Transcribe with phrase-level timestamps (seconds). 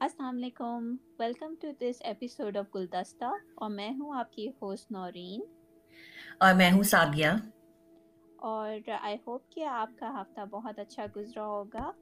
[0.00, 5.40] السلام علیکم۔ Welcome to this episode of Guldasta اور میں ہوں آپ کی ہوسٹ نورین۔
[6.40, 7.26] اور میں ہوں سادیہ
[8.36, 11.92] اور آئی ہوپ کہ آپ کا ہفتہ بہت اچھا گزرا ہوگا۔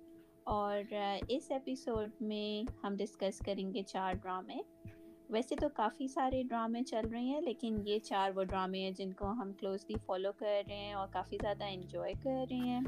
[0.44, 0.94] اور
[1.28, 4.56] اس ایپیسوڈ میں ہم ڈسکس کریں گے چار ڈرامے
[5.30, 9.12] ویسے تو کافی سارے ڈرامے چل رہے ہیں لیکن یہ چار وہ ڈرامے ہیں جن
[9.12, 12.80] کو ہم کلوزلی فالو کر رہے ہیں اور کافی زیادہ انجوائے کر رہے ہیں۔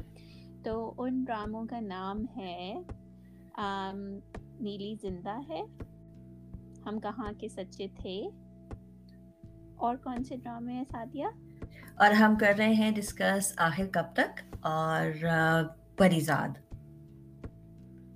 [0.63, 2.81] تو ان ڈراموں کا نام ہے
[4.61, 5.61] نیلی زندہ ہے۔
[6.85, 8.29] ہم کہاں کے سچے تھے؟
[9.75, 11.29] اور کون سے ڈرامے ہیں سادیا
[11.95, 15.05] اور ہم کر رہے ہیں ڈسکس آخر کب تک؟ اور
[15.97, 16.49] پریزاد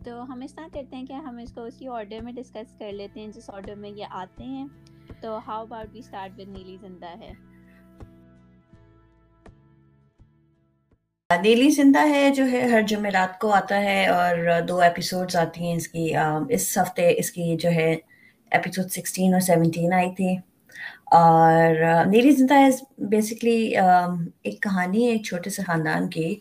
[0.06, 2.92] تو ہم اس طرح کرتے ہیں کہ ہم اس کو اسی آرڈر میں ڈسکس کر
[2.92, 4.68] لیتے ہیں جس آرڈر میں یہ آتے ہیں۔
[5.22, 7.34] تو how about we start with Neeli زندہ ہے؟
[11.42, 14.38] نیلی زندہ ہے جو ہے، ہر جمعرات کو آتا ہے اور
[14.68, 16.14] دو ایپیسوڈز آتی ہیں اس کی
[16.50, 17.92] اس ہفتے اس کی جو ہے
[18.52, 20.36] ایپیسوڈ سکسٹین اور سیونٹین آئی تھی۔
[21.16, 22.70] اور نیلی زندہ ہے
[23.09, 23.59] بیسکلی
[24.44, 26.36] ایک کہانی ہے ایک چھوٹے سے خاندان کی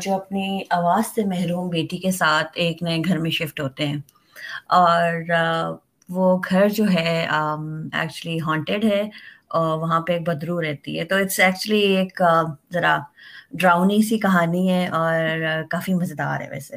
[0.00, 3.98] جو اپنی آواز سے محروم بیٹی کے ساتھ ایک نئے گھر میں شفٹ ہوتے ہیں۔
[4.76, 5.12] اور
[6.08, 7.26] وہ گھر جو ہے
[7.92, 9.02] ایکچولی ہانٹیڈ ہے
[9.56, 12.22] اور وہاں پہ ایک بدرو رہتی ہے۔ تو اٹس ایکچولی ایک
[12.72, 12.96] ذرا
[13.52, 15.14] ڈراؤنی سی کہانی ہے اور
[15.70, 16.76] کافی مزیدار ہے ویسے۔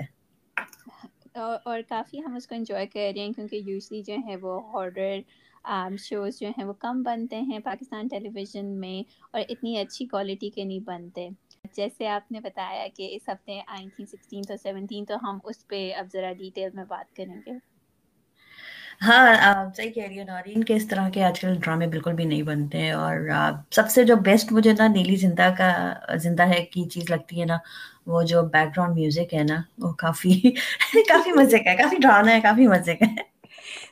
[1.63, 5.19] اور کافی ہم اس کو انجوائے کر رہے ہیں کیونکہ یوزلی جو ہے وہ ہارڈر
[5.99, 10.49] شوز جو ہیں وہ کم بنتے ہیں پاکستان ٹیلی ویژن میں اور اتنی اچھی کوالٹی
[10.49, 11.27] کے نہیں بنتے۔
[11.73, 15.67] جیسے آپ نے بتایا کہ اس ہفتے آئی تھیں سکسٹین تو سیونٹین تو ہم اس
[15.67, 17.51] پہ اب ذرا ڈیٹیل میں بات کریں گے۔
[19.01, 22.25] ہاں صحیح کہہ رہی ہے نورین کے اس طرح کے آج کل ڈرامے بالکل بھی
[22.25, 23.29] نہیں بنتے ہیں اور
[23.71, 25.71] سب سے جو بیسٹ مجھے نا نیلی زندہ کا
[26.15, 27.57] زندہ ہے کی چیز لگتی ہے نا
[28.07, 30.39] وہ جو بیک گراؤنڈ میوزک ہے نا وہ کافی
[31.07, 33.27] کافی مزے کا ہے کافی ڈرانا ہے کافی مزے کا ہے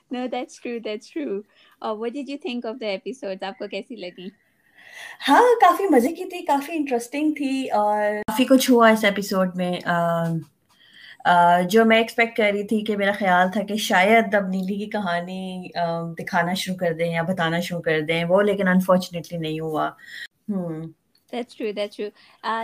[0.10, 1.44] No, that's true, that's true.
[1.82, 3.44] Uh, what did you think of the episodes?
[3.44, 4.28] آپ کو کیسی لگی؟
[5.28, 9.72] ہاں کافی مزے کی تھی کافی انٹرسٹنگ تھی اور کافی کچھ ہوا اس ایپیسوڈ میں
[11.70, 14.90] جو میں ایکسپیکٹ کر رہی تھی کہ میرا خیال تھا کہ شاید اب نیلی کی
[14.92, 15.70] کہانی
[16.18, 19.90] دکھانا شروع کر دیں یا بتانا شروع کر دیں، وہ لیکن انفارچونیٹلی نہیں ہوا۔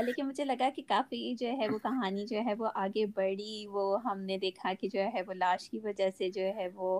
[0.03, 3.83] لیکن مجھے لگا کہ کافی جو ہے وہ کہانی جو ہے وہ آگے بڑھی، وہ
[4.03, 6.99] ہم نے دیکھا کہ جو ہے وہ لاش کی وجہ سے جو ہے وہ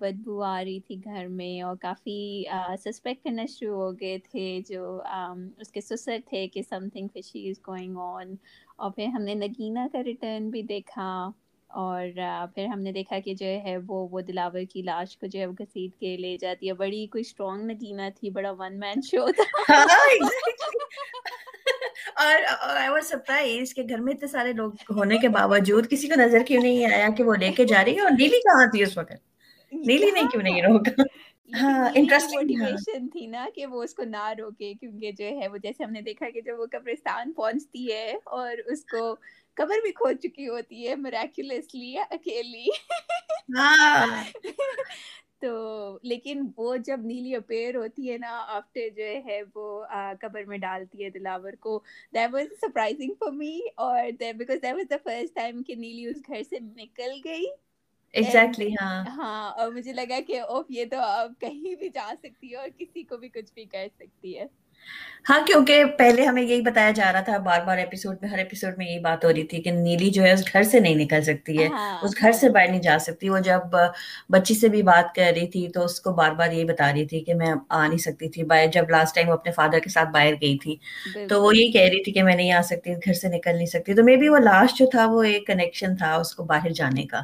[0.00, 2.16] بدبو آ رہی تھی گھر میں اور کافی
[2.80, 4.84] سسپیکٹ کرنا شروع ہو گئے تھے جو
[5.58, 8.34] اس کے سسر تھے کہ some thing فشی is going on
[8.82, 11.30] اور پھر ہم نے نگینہ کا ریٹرن بھی دیکھا
[11.70, 12.06] اور
[12.54, 15.46] پھر ہم نے دیکھا کہ جو ہے وہ وہ دلاور کی لاش کو جو ہے
[15.46, 19.26] وہ گھسیٹ کے لے جاتی ہے۔ بڑی کوئی اسٹرانگ نگینہ تھی بڑا ون مین شو
[19.32, 19.44] تھا۔
[22.16, 26.62] اور سرپرائز کہ گھر میں اتنے سارے لوگ ہونے کے باوجود کسی کو نظر کیوں
[26.62, 29.12] نہیں آیا کہ وہ لے کے جا رہی ہے اور نیلی کہاں تھی اس وقت؟
[29.72, 31.02] نیلی نے کیوں نہیں روکا؟
[31.52, 35.90] موٹیویشن تھی نا کہ وہ اس کو نہ روکے کیونکہ جو ہے وہ جیسے ہم
[35.92, 39.14] نے دیکھا کہ جب وہ قبرستان پہنچتی ہے اور اس کو
[39.56, 40.94] قبر بھی کھو چکی ہوتی ہے
[42.10, 42.66] اکیلی۔
[45.40, 49.84] تو لیکن وہ جب نیلی اپیئر ہوتی ہے نا آفٹر جو ہے وہ
[50.20, 51.78] قبر میں ڈالتی ہے دلاور کو۔
[52.14, 56.16] That was surprising for me اور because that was the first time کہ نیلی اس
[56.28, 57.44] گھر سے نکل گئی۔
[58.14, 62.50] ایگزیکٹلی ہاں ہاں اور مجھے لگا کہ اوف یہ تو اب کہیں بھی جا سکتی
[62.50, 64.46] ہے اور کسی کو بھی کچھ بھی کر سکتی ہے
[65.28, 68.78] ہاں کیونکہ پہلے ہمیں یہی بتایا جا رہا تھا بار بار ایپیسوڈ میں ہر ایپیسوڈ
[68.78, 71.22] میں یہی بات ہو رہی تھی کہ نیلی جو ہے اس گھر سے نہیں نکل
[71.22, 71.68] سکتی ہے
[72.02, 73.76] اس گھر سے باہر نہیں جا سکتی وہ جب
[74.30, 77.04] بچی سے بھی بات کر رہی تھی تو اس کو بار بار یہی بتا رہی
[77.06, 79.90] تھی کہ میں آ نہیں سکتی تھی باہر جب لاسٹ ٹائم وہ اپنے فادر کے
[79.90, 80.76] ساتھ باہر گئی تھی
[81.28, 83.66] تو وہ یہی کہہ رہی تھی کہ میں نہیں آ سکتی گھر سے نکل نہیں
[83.66, 86.70] سکتی تو مے بی وہ لاسٹ جو تھا وہ ایک کنیکشن تھا اس کو باہر
[86.70, 87.22] جانے کا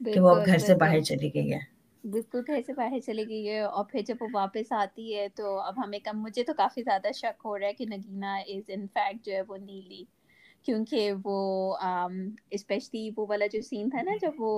[0.00, 1.58] کہ وہ اب گھر سے باہر چلی گئی ہے۔
[2.04, 5.58] بالکل گھر سے باہر چلی گئی ہے اور پھر جب وہ واپس آتی ہے تو
[5.60, 8.86] اب ہمیں کم مجھے تو کافی زیادہ شک ہو رہا ہے کہ نگینا از ان
[8.88, 10.04] فیکٹ جو ہے وہ نیلی
[10.66, 11.36] کیونکہ وہ
[12.50, 14.52] اسپیشلی وہ والا جو سین تھا نا جب وہ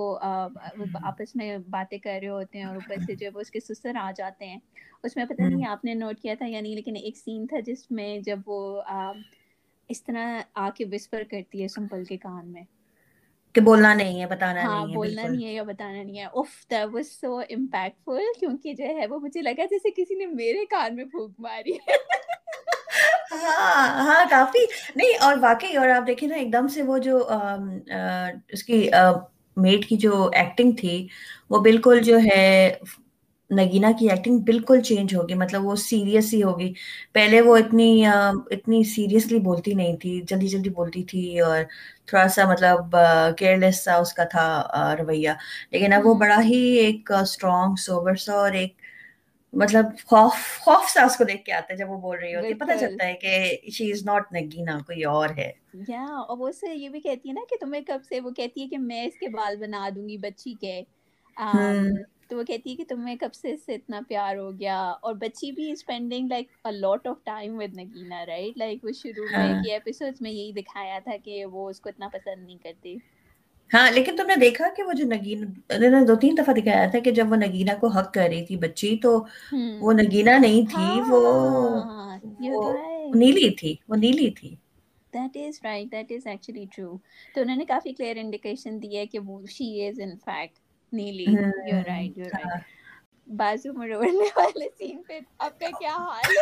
[1.03, 4.09] آپس میں باتیں کر رہے ہوتے ہیں اور اوپر سے جب اس کے سسر آ
[4.15, 4.57] جاتے ہیں۔
[5.03, 7.59] اس میں پتہ نہیں آپ نے نوٹ کیا تھا یا نہیں لیکن ایک سین تھا
[7.65, 8.59] جس میں جب وہ
[9.89, 12.63] اس طرح آ کے وسپر کرتی ہے سمپل کے کان میں۔
[13.57, 16.25] کہ بولنا نہیں ہے بتانا ہاں نہیں ہے بولنا نہیں ہے یا بتانا نہیں ہے۔
[16.33, 18.05] If that was so impactful
[18.39, 21.77] کیونکہ جو ہے وہ مجھے لگا جیسے کسی نے میرے کان میں پھونک ماری
[23.33, 24.65] ہاں ہاں کافی۔
[24.95, 27.17] نہیں اور واقعی اور آپ دیکھیں نا ایک دم سے وہ جو
[28.49, 28.87] اس کی
[29.57, 30.95] میٹ کی جو ایکٹنگ تھی
[31.49, 32.43] وہ بالکل جو ہے
[33.49, 36.71] نگینا کی ایکٹنگ بالکل چینج ہوگی مطلب وہ سیریس ہی ہوگی۔
[37.13, 41.59] پہلے وہ اتنی اتنی سیریسلی بولتی نہیں تھی جلدی جلدی بولتی تھی اور
[42.07, 42.95] تھوڑا سا مطلب
[43.37, 44.45] کیئر لیس سا اس کا تھا
[44.99, 45.29] رویہ۔
[45.71, 48.73] لیکن اب وہ بڑا ہی ایک اسٹرانگ سوبر سا اور ایک
[49.53, 52.47] مطلب خوف خوف سا اس کو دیکھ کے آتا ہے جب وہ بول رہی ہوتی۔
[52.47, 53.33] ہے پتہ چلتا ہے کہ
[53.71, 55.51] شی از ناٹ نگینا کوئی اور ہے۔
[55.83, 58.61] یا اور وہ سے یہ بھی کہتی ہے نا کہ تمہیں کب سے وہ کہتی
[58.61, 60.81] ہے کہ میں اس کے بال بنا دوں گی بچی کے۔
[62.29, 65.15] تو وہ کہتی ہے کہ تمہیں کب سے اس سے اتنا پیار ہو گیا؟ اور
[65.17, 69.53] بچی بھی spending like a lot of time with Nagina right like وہ شروع میں
[69.55, 72.95] کہ ایپیسوڈس میں یہی دکھایا تھا کہ وہ اس کو اتنا پسند نہیں کرتی۔
[73.71, 75.43] ہاں لیکن تم نے دیکھا کہ وہ جو نگین
[75.83, 78.57] نے دو تین دفعہ دکھایا تھا کہ جب وہ نگینا کو حق کر رہی تھی
[78.59, 79.11] بچی تو
[79.81, 81.21] وہ نگینا نہیں تھی وہ
[83.15, 84.55] نیلی تھی وہ نیلی تھی۔
[85.13, 86.95] That is right that is actually true
[87.35, 90.59] تو انہوں نے کافی کلیئر انڈیکیشن دی ہے کہ وہ she is in fact
[90.93, 92.63] Neeli you right you right
[93.27, 96.35] بازو مروڑنے والے سین پہ آپ کا کیا حال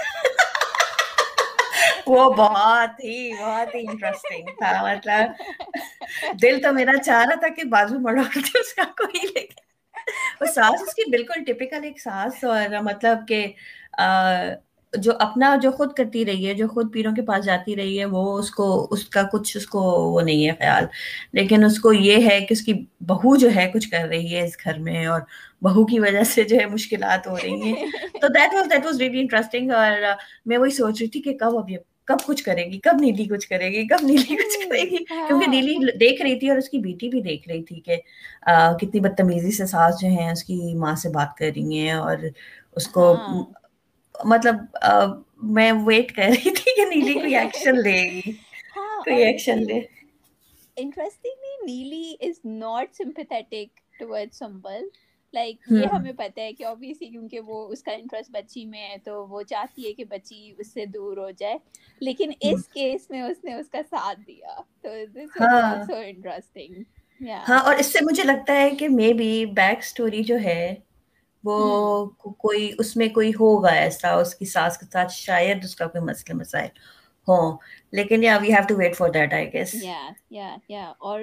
[2.07, 7.63] وہ بہت ہی بہت ہی انٹرسٹنگ تھا۔ مطلب دل تو میرا چاہ رہا تھا کہ
[7.69, 9.63] بازو مڑا کے اس کا کوئی لیکن
[10.41, 13.45] وہ ساس اس کی بالکل ٹپیکل ایک ساس اور مطلب کہ
[14.97, 18.05] جو اپنا جو خود کرتی رہی ہے جو خود پیروں کے پاس جاتی رہی ہے
[18.05, 19.81] وہ اس کو اس کا کچھ اس کو
[20.11, 20.85] وہ نہیں ہے خیال۔
[21.33, 22.73] لیکن اس کو یہ ہے کہ اس کی
[23.07, 25.21] بہو جو ہے کچھ کر رہی ہے اس گھر میں اور
[25.61, 27.75] بہو کی وجہ سے جو ہے مشکلات ہو رہی ہیں۔
[28.21, 30.01] تو that was that was really interesting اور
[30.45, 31.77] میں وہی سوچ رہی تھی کہ کب اب یہ
[32.07, 35.49] کب کچھ کرے گی کب نیلی کچھ کرے گی کب نیلی کچھ کرے گی۔ کیونکہ
[35.49, 37.95] نیلی دیکھ رہی تھی اور اس کی بیٹی بھی دیکھ رہی تھی کہ
[38.79, 42.17] کتنی بدتمیزی سے ساس جو ہیں اس کی ماں سے بات کر رہی ہیں اور
[42.75, 43.15] اس کو
[44.23, 44.55] مطلب
[45.51, 48.31] میں ویٹ کر رہی تھی کہ نیلی کوئی ایکشن لے گی۔
[49.03, 49.79] کوئی ایکشن لے۔
[50.77, 53.69] Interestingly Neeli is not sympathetic
[53.99, 54.87] toward Sumbul
[55.33, 58.97] like یہ ہمیں پتہ ہے کہ اوبیسلی کیونکہ وہ اس کا انٹرسٹ بچی میں ہے
[59.03, 61.57] تو وہ چاہتی ہے کہ بچی اس سے دور ہو جائے۔
[62.01, 66.83] لیکن اس کیس میں اس نے اس کا ساتھ دیا۔ تو دس آلسو انٹرسٹنگ
[67.47, 70.73] ہاں اور اس سے مجھے لگتا ہے کہ مے بی بیک اسٹوری جو ہے
[71.45, 72.05] وہ
[72.37, 76.03] کوئی اس میں کوئی ہوگا ایسا اس کی ساس کے ساتھ شاید اس کا کوئی
[76.03, 76.69] مسئلہ مسائل
[77.27, 77.57] ہوں۔
[77.91, 81.19] لیکن یا we have to wait for that I guess یا یا یا اور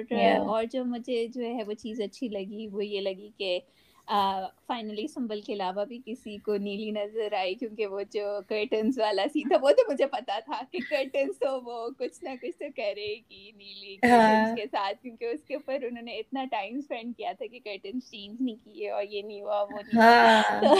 [0.47, 3.59] اور جو مجھے جو ہے وہ چیز اچھی لگی وہ یہ لگی کہ
[4.07, 9.25] فائنلی سمبل کے علاوہ بھی کسی کو نیلی نظر آئی کیونکہ وہ جو کرٹنس والا
[9.33, 12.65] سی تھا وہ تو مجھے پتا تھا کہ کرٹنس تو وہ کچھ نہ کچھ تو
[12.75, 17.17] کرے گی نیلی کرٹنس کے ساتھ کیونکہ اس کے اوپر انہوں نے اتنا ٹائم اسپینڈ
[17.17, 20.75] کیا تھا کہ کرٹنس چینج نہیں کیے اور یہ نہیں ہوا وہ نہیں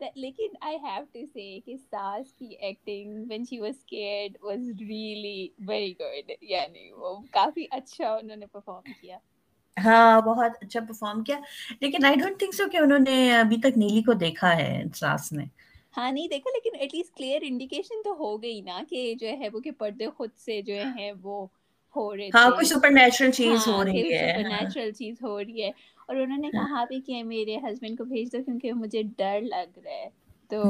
[0.16, 5.48] لیکن آئی ہیو ٹو سے کہ ساس کی acting when she was scared was really
[5.66, 9.18] very good یعنی وہ کافی اچھا انہوں نے پرفارم کیا۔
[9.76, 11.38] ہاں بہت اچھا پرفارم کیا۔
[11.80, 15.32] لیکن آئی ڈونٹ تھنک سو کہ انہوں نے ابھی تک نیلی کو دیکھا ہے ساس
[15.32, 15.44] نے
[15.94, 19.48] ہاں نہیں دیکھا لیکن ایٹ لیسٹ کلیئر انڈیکیشن تو ہو گئی نا کہ جو ہے
[19.48, 21.46] وہ کہ پردے خود سے جو ہے وہ
[21.96, 25.62] ہو رہے ہاں کوئی سپر نیچرل چیز ہو رہی ہے سپر نیچرل چیز ہو رہی
[25.62, 25.70] ہے۔
[26.00, 29.78] اور انہوں نے کہا بھی کہ میرے ہسبینڈ کو بھیج دو کیونکہ مجھے ڈر لگ
[29.78, 30.08] رہا ہے۔
[30.50, 30.62] تو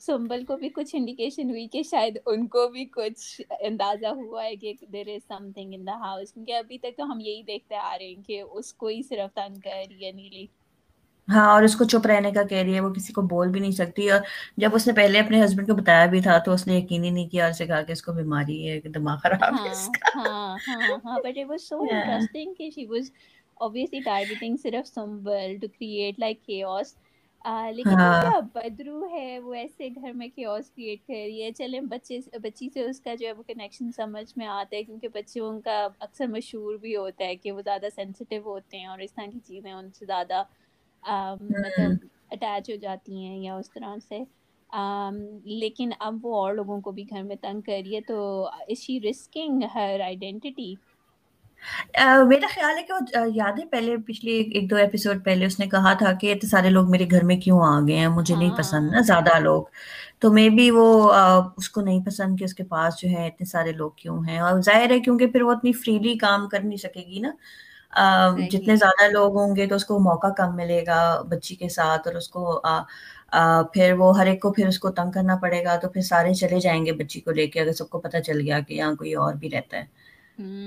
[0.00, 3.24] سمبل کو بھی کچھ انڈیکیشن ہوئی کہ شاید ان کو بھی کچھ
[3.60, 7.10] اندازہ ہوا ہے کہ دیر از some thing in the house کیونکہ ابھی تک تو
[7.12, 10.12] ہم یہی دیکھتے آ رہے ہیں کہ اس کو ہی صرف تنگ کر رہی ہے
[10.12, 10.46] نیلی۔
[11.28, 13.60] ہاں اور اس کو چپ رہنے کا کہہ رہی ہے وہ کسی کو بول بھی
[13.60, 14.20] نہیں سکتی۔ اور
[14.56, 17.10] جب اس نے پہلے اپنے ہسبینڈ کو بتایا بھی تھا تو اس نے یقین ہی
[17.10, 20.10] نہیں کیا اور سے کہا کہ اس کو بیماری ہے دماغ خراب ہے اس کا۔
[20.14, 23.10] ہاں ہاں ہاں but it was so interesting کہ شی واز
[23.60, 26.96] obviously targeting صرف Sumbul to create like chaos
[27.72, 32.18] لیکن کیا بدرو ہے وہ ایسے گھر میں کیوس کریٹ کر رہی ہے۔ چلیں بچے
[32.42, 35.76] بچی سے اس کا جو ہے وہ کنیکشن سمجھ میں آتا ہے کیونکہ بچوں کا
[35.98, 39.40] اکثر مشہور بھی ہوتا ہے کہ وہ زیادہ سینسیٹیو ہوتے ہیں اور اس طرح کی
[39.42, 40.42] چیزیں ان سے زیادہ
[41.56, 41.92] مطلب
[42.30, 44.18] اٹیچ ہو جاتی ہیں یا اس طرح سے۔
[45.52, 48.78] لیکن اب وہ اور لوگوں کو بھی گھر میں تنگ کر رہی ہے تو از
[48.78, 50.74] شی رسکنگ ہر آئیڈینٹی
[52.28, 55.66] میرا خیال ہے کہ وہ یاد ہے پہلے پچھلی ایک دو ایپیسوڈ پہلے اس نے
[55.66, 58.50] کہا تھا کہ اتنے سارے لوگ میرے گھر میں کیوں آ گئے ہیں؟ مجھے نہیں
[58.58, 59.62] پسند نا زیادہ لوگ۔
[60.20, 60.86] تو مے بی وہ
[61.56, 64.38] اس کو نہیں پسند کہ اس کے پاس جو ہے اتنے سارے لوگ کیوں ہیں؟
[64.38, 67.30] اور ظاہر ہے کیونکہ پھر وہ اتنی فریلی کام کر نہیں سکے گی نا۔
[68.50, 70.98] جتنے زیادہ لوگ ہوں گے تو اس کو موقع کم ملے گا
[71.28, 72.60] بچی کے ساتھ اور اس کو
[73.72, 76.34] پھر وہ ہر ایک کو پھر اس کو تنگ کرنا پڑے گا تو پھر سارے
[76.34, 78.94] چلے جائیں گے بچی کو لے کے اگر سب کو پتہ چل گیا کہ یہاں
[78.94, 79.84] کوئی اور بھی رہتا ہے۔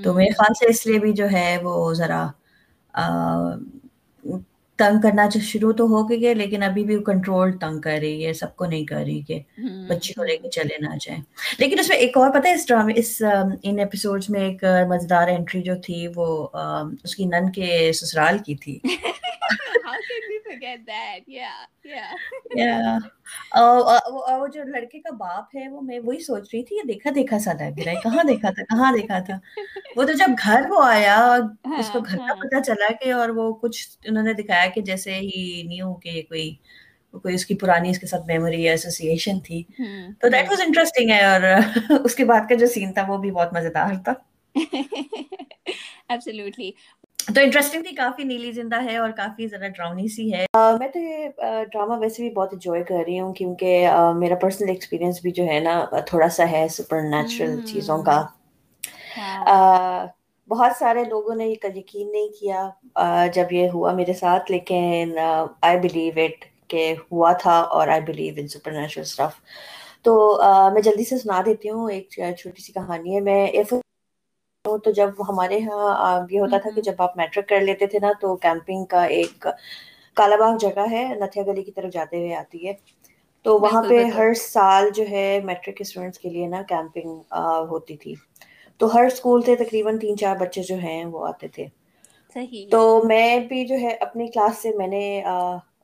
[0.03, 2.27] تو میرے خیال سے اس لیے بھی جو ہے وہ ذرا
[4.79, 8.33] تنگ کرنا شروع تو ہو گئی ہے لیکن ابھی بھی کنٹرول تنگ کر رہی ہے
[8.33, 9.39] سب کو نہیں کر رہی کہ
[9.87, 11.21] بچی کو لے کے چلے نہ جائیں۔
[11.59, 13.21] لیکن اس میں ایک اور پتہ ہے اس ڈرامے اس
[13.63, 16.47] ان ایپیسوڈس میں ایک مزیدار انٹری جو تھی وہ
[17.03, 18.79] اس کی نن کے سسرال کی تھی۔
[20.51, 21.19] forget that.
[21.27, 21.65] Yeah.
[21.85, 22.11] Yeah.
[22.55, 22.99] yeah.
[23.53, 27.39] اور جو لڑکے کا باپ ہے وہ میں وہی سوچ رہی تھی یہ دیکھا دیکھا
[27.39, 29.37] سا لگ رہا ہے کہاں دیکھا تھا کہاں دیکھا تھا
[29.95, 31.17] وہ تو جب گھر وہ آیا
[31.79, 35.19] اس کو گھر کا پتہ چلا کہ اور وہ کچھ انہوں نے دکھایا کہ جیسے
[35.19, 36.49] ہی نیو کہ کوئی
[37.13, 39.63] کوئی اس کی پرانی اس کے ساتھ میموری یا ایسوسیشن تھی
[40.21, 43.31] تو دیٹ واز انٹرسٹنگ ہے اور اس کے بعد کا جو سین تھا وہ بھی
[43.31, 44.13] بہت مزیدار تھا
[46.09, 46.71] ایبسلیوٹلی
[47.27, 50.45] تو انٹرسٹنگ تھی کافی نیلی زندہ ہے اور کافی ذرا ڈراؤنی سی ہے۔
[50.79, 51.27] میں تو یہ
[51.71, 55.59] ڈرامہ ویسے بھی بہت انجوائے کر رہی ہوں کیونکہ میرا پرسنل ایکسپیرینس بھی جو ہے
[55.59, 55.73] نا
[56.07, 58.21] تھوڑا سا ہے سپر نیچرل چیزوں کا۔
[59.17, 60.05] ہاں۔
[60.49, 62.67] بہت سارے لوگوں نے یہ یقین نہیں کیا
[63.33, 65.17] جب یہ ہوا میرے ساتھ لیکن
[65.61, 69.39] آئی بلیو اٹ کہ ہوا تھا اور I believe in supernatural stuff
[70.03, 70.13] تو
[70.73, 73.73] میں جلدی سے سنا دیتی ہوں ایک چھوٹی سی کہانی ہے۔ میں ایف
[74.71, 75.91] کو تو جب ہمارے یہاں
[76.29, 79.47] یہ ہوتا تھا کہ جب آپ میٹرک کر لیتے تھے نا تو کیمپنگ کا ایک
[80.17, 82.73] کالا باغ جگہ ہے نتھیا گلی کی طرف جاتے ہوئے آتی ہے۔
[83.45, 87.19] تو وہاں پہ ہر سال جو ہے میٹرک کے اسٹوڈینٹس کے لیے نا کیمپنگ
[87.69, 88.13] ہوتی تھی۔
[88.79, 91.67] تو ہر اسکول سے تقریباً تین چار بچے جو ہیں وہ آتے تھے۔
[92.71, 95.03] تو میں بھی جو ہے اپنی کلاس سے میں نے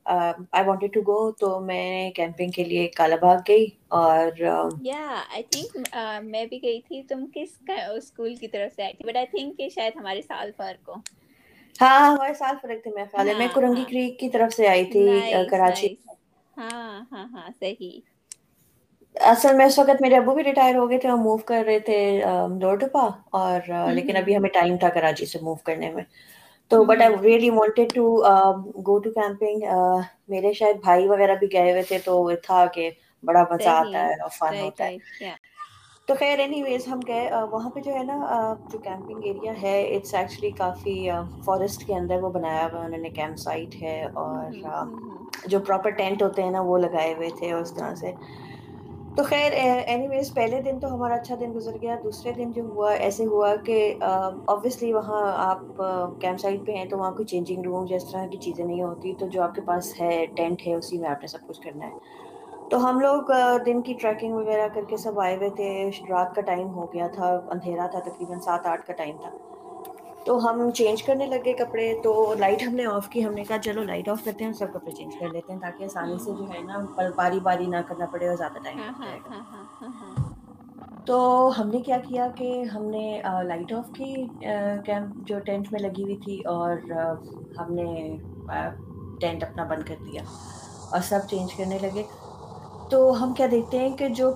[0.08, 4.32] آئی وانٹیڈ ٹو گو تو میں کیمپنگ کے لیے کالا باغ گئی اور
[4.82, 5.76] یا آئی تھنک
[6.24, 7.58] میں بھی گئی تھی۔ تم کس
[7.90, 10.96] اسکول کی طرف سے آئی تھی؟ بٹ آئی تھنک کہ شاید ہمارے سال فرق ہو۔
[11.80, 14.54] ہاں ہمارے سال فرق تھے میرے خیال ہے میں ہاں، کرنگی ہاں۔ کریک کی طرف
[14.54, 15.06] سے آئی تھی
[15.50, 15.94] کراچی۔
[16.58, 18.00] ہاں ہاں ہاں صحیح۔
[19.16, 21.80] اصل میں اس وقت میرے ابو بھی ریٹائر ہو گئے تھے اور موو کر رہے
[21.82, 21.98] تھے
[22.60, 23.60] لوٹوپا اور
[23.94, 26.04] لیکن ابھی ہمیں ٹائم تھا کراچی سے موو کرنے میں۔
[26.72, 28.06] تو but I really wanted to
[28.88, 29.60] go to camping
[30.28, 32.90] میرے شاید بھائی وغیرہ بھی گئے ہوئے تھے تو تھا کہ
[33.24, 34.98] بڑا مزہ آتا ہے اور فن ہوتا ہے۔
[36.08, 39.24] تو خیر اینی ویز ہم گئے uh, وہاں پہ جو ہے نا uh, جو کیمپنگ
[39.24, 43.38] ایریا ہے اٹس ایکچولی کافی uh, فارسٹ کے اندر وہ بنایا ہوا انہوں نے کیمپ
[43.38, 44.52] سائٹ ہے اور
[45.46, 48.12] جو پراپر ٹینٹ ہوتے ہیں نا وہ لگائے ہوئے تھے اس طرح سے۔
[49.18, 52.64] تو خیر اینی ویز پہلے دن تو ہمارا اچھا دن گزر گیا، دوسرے دن جو
[52.64, 55.82] ہوا، ایسے ہوا کہ آبویسلی وہاں آپ
[56.22, 59.14] کیمپ سائٹ پہ ہیں تو وہاں کوئی چینجنگ روم جس طرح کی چیزیں نہیں ہوتی،
[59.20, 61.86] تو جو آپ کے پاس ہے ٹینٹ ہے، اسی میں آپ نے سب کچھ کرنا
[61.86, 61.92] ہے۔
[62.70, 63.32] تو ہم لوگ
[63.66, 67.08] دن کی ٹریکنگ وغیرہ کر کے سب آئے ہوئے تھے، رات کا ٹائم ہو گیا
[67.08, 69.30] تھا، اندھیرا تھا تقریباً سات آٹھ کا ٹائم تھا۔
[70.28, 73.58] تو ہم چینج کرنے لگے کپڑے تو لائٹ ہم نے آف کی ہم نے کہا
[73.58, 76.50] چلو لائٹ آف کرتے ہیں سب کپڑے چینج کر لیتے ہیں تاکہ آسانی سے جو
[76.50, 76.80] ہے نا
[77.16, 79.44] باری باری نہ کرنا پڑے اور زیادہ ٹائم ہاں، ہاں،
[79.82, 80.16] ہاں،
[81.06, 81.18] تو
[81.60, 84.14] ہم نے کیا کیا کہ ہم نے لائٹ آف کی
[84.86, 86.92] کیمپ جو ٹینٹ میں لگی ہوئی تھی اور
[87.60, 88.18] ہم نے
[89.20, 90.22] ٹینٹ اپنا بند کر دیا
[90.92, 92.04] اور سب چینج کرنے لگے۔
[92.90, 94.32] تو ہم کیا دیکھتے ہیں کہ جو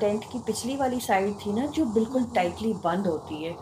[0.00, 3.52] ٹینٹ کی پچھلی والی سائڈ تھی نا جو بالکل ٹائٹلی بند ہوتی ہے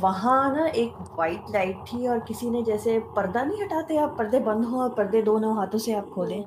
[0.00, 2.84] وہاں نا ایک وائٹ لائٹ تھی اور کسی نے جیسے
[3.14, 6.42] پردہ نہیں ہٹاتے آپ پردے بند ہوں اور پردے دونوں ہاتھوں سے آپ کھولیں۔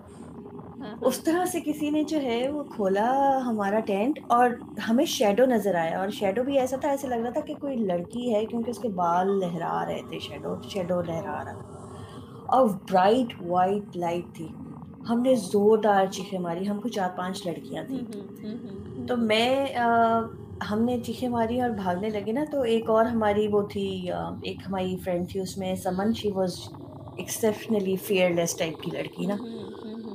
[1.02, 3.08] اس طرح سے کسی نے جو ہے وہ کھولا
[3.46, 4.50] ہمارا ٹینٹ اور
[4.88, 7.76] ہمیں شیڈو نظر آیا۔ اور شیڈو بھی ایسا تھا ایسے لگ رہا تھا کہ کوئی
[7.82, 11.80] لڑکی ہے کیونکہ اس کے بال لہرا رہے تھے شیڈو شیڈو لہرا رہا تھا۔
[12.50, 14.48] اور برائٹ وائٹ لائٹ تھی۔
[15.06, 18.04] ہم نے زوردار چیخیں ماری ہم کو چار پانچ لڑکیاں تھیں۔
[19.08, 19.50] تو میں
[20.72, 24.08] ہم نے چیخیں ماری اور بھاگنے لگے نا تو ایک اور ہماری وہ تھی
[24.44, 26.56] ایک ہماری فرینڈ تھی اس میں Suman she was
[27.18, 27.96] exceptionally
[28.30, 29.36] fearless type کی لڑکی نا۔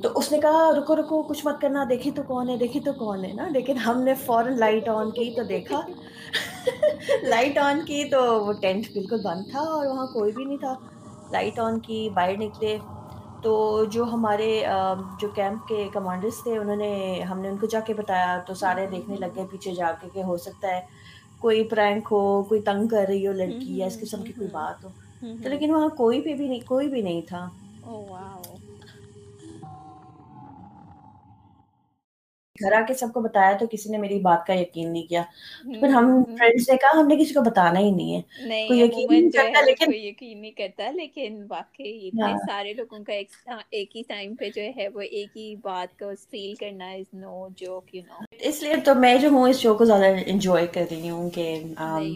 [0.01, 2.93] تو اس نے کہا رکو رکو کچھ مت کرنا دیکھی تو کون ہے دیکھی تو
[2.93, 5.81] کون ہے نا۔ لیکن ہم نے فوراً لائٹ آن کی تو دیکھا۔
[7.23, 10.73] لائٹ آن کی تو وہ ٹینٹ بالکل بند تھا اور وہاں کوئی بھی نہیں تھا۔
[11.31, 12.77] لائٹ آن کی باہر نکلے۔
[13.43, 13.53] تو
[13.91, 14.47] جو ہمارے
[15.19, 18.53] جو کیمپ کے کمانڈرس تھے انہوں نے ہم نے ان کو جا کے بتایا تو
[18.55, 20.81] سارے دیکھنے لگ گئے پیچھے جا کے کہ ہو سکتا ہے
[21.39, 24.83] کوئی پرینک ہو کوئی تنگ کر رہی ہو لڑکی یا اس قسم کی کوئی بات
[24.83, 24.89] ہو۔
[25.37, 27.47] تو لیکن وہاں کوئی بھی نہیں کوئی بھی نہیں تھا۔
[32.55, 35.21] گھر آ کے سب کو بتایا تو کسی نے میری بات کا یقین نہیں کیا۔
[35.63, 38.21] پھر ہم فرینڈس نے کہا ہم نے کسی کو بتانا ہی نہیں ہے۔
[38.67, 43.03] کوئی یقین نہیں کرتا لیکن کوئی یقین نہیں کرتا لیکن واقعی اتنے ہاں۔ سارے لوگوں
[43.03, 46.53] کا ایک ہاں، ایک ہی ٹائم پہ جو ہے وہ ایک ہی بات کو فیل
[46.55, 49.85] کرنا از نو جوک یو نو اس لیے تو میں جو ہوں اس شو کو
[49.85, 51.45] زیادہ انجوائے کر رہی ہوں کہ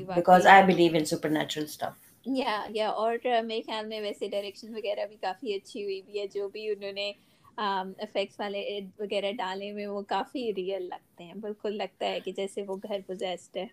[0.08, 5.06] because I believe in supernatural stuff یا یا اور میرے خیال میں ویسے ڈائریکشن وغیرہ
[5.06, 7.12] بھی کافی اچھی ہوئی بھی ہے۔ جو بھی انہوں نے
[7.58, 12.64] افیکٹس والے وغیرہ ڈالے ہوئے وہ کافی ریئل لگتے ہیں۔ بالکل لگتا ہے کہ جیسے
[12.64, 13.66] وہ گھر پوزیسٹ ہے۔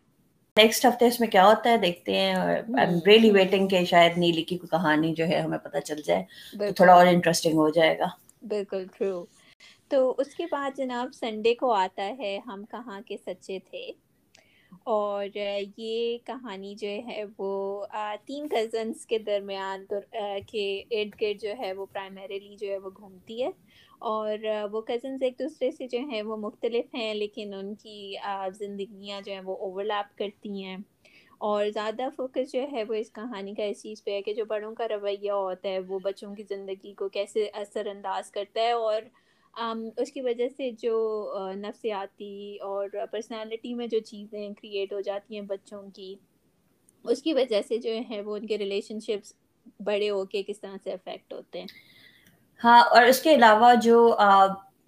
[0.56, 2.56] نیکسٹ ہفتے اس میں کیا ہوتا ہے دیکھتے ہیں۔ اور
[3.06, 6.22] ریئلی ویٹنگ کہ شاید نیلی کی کوئی کہانی جو ہے ہمیں پتہ چل جائے
[6.52, 8.06] تو تھوڑا اور انٹرسٹنگ ہو جائے گا۔
[8.48, 9.24] بالکل ٹرو
[9.88, 13.90] تو اس کے بعد جناب سنڈے کو آتا ہے ہم کہاں کے سچے تھے۔
[14.84, 15.36] اور
[15.76, 17.84] یہ کہانی جو ہے وہ
[18.26, 19.84] تین کزنس کے درمیان
[20.46, 23.50] کے ارد گرد جو ہے وہ پرائمریلی جو ہے وہ گھومتی ہے
[23.98, 24.38] اور
[24.72, 28.14] وہ کزنس ایک دوسرے سے جو ہیں وہ مختلف ہیں لیکن ان کی
[28.58, 30.76] زندگیاں جو ہیں وہ اوور لیپ کرتی ہیں
[31.38, 34.44] اور زیادہ فوکس جو ہے وہ اس کہانی کا اس چیز پہ ہے کہ جو
[34.44, 38.70] بڑوں کا رویہ ہوتا ہے وہ بچوں کی زندگی کو کیسے اثر انداز کرتا ہے
[38.70, 39.02] اور
[39.96, 40.94] اس کی وجہ سے جو
[41.56, 46.14] نفسیاتی اور پرسنالٹی میں جو چیزیں کریٹ ہو جاتی ہیں بچوں کی
[47.04, 49.32] اس کی وجہ سے جو ہے وہ ان کے ریلیشن شپس
[49.80, 51.66] بڑے ہو کے کس طرح سے افیکٹ ہوتے ہیں؟
[52.60, 53.96] ہاں اور اس کے علاوہ جو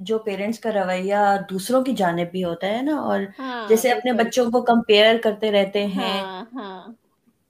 [0.00, 1.16] جو پیرنٹس کا رویہ
[1.50, 5.50] دوسروں کی جانب بھی ہوتا ہے نا اور ہاں، جیسے اپنے بچوں کو کمپیئر کرتے
[5.52, 6.92] رہتے ہیں۔ ہاں، ہاں۔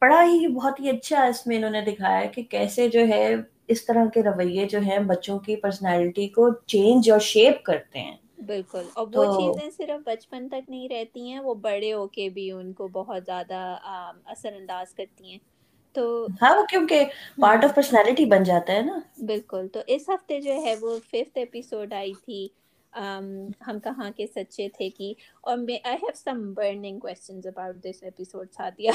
[0.02, 3.24] پڑھا ہی بہت ہی اچھا اس میں انہوں نے دکھایا کہ کیسے جو ہے
[3.68, 8.16] اس طرح کے رویے جو ہیں بچوں کی پرسنالٹی کو چینج اور شیپ کرتے ہیں۔
[8.40, 12.50] بالکل۔ اور وہ چیزیں صرف بچپن تک نہیں رہتی ہیں وہ بڑے ہو کے بھی
[12.50, 13.60] ان کو بہت زیادہ
[14.26, 15.38] اثر انداز کرتی ہیں۔
[15.96, 16.06] تو
[16.42, 17.04] ہاں کیونکہ
[17.40, 21.38] پارٹ آف پرسنالٹی بن جاتا ہے نا۔ بالکل۔ تو اس ہفتے جو ہے وہ ففتھ
[21.38, 22.46] ایپیسوڈ آئی تھی۔
[23.62, 28.02] ہم کہاں کے سچے تھے کی اور میں I have some burning questions about this
[28.02, 28.92] episode Saathiya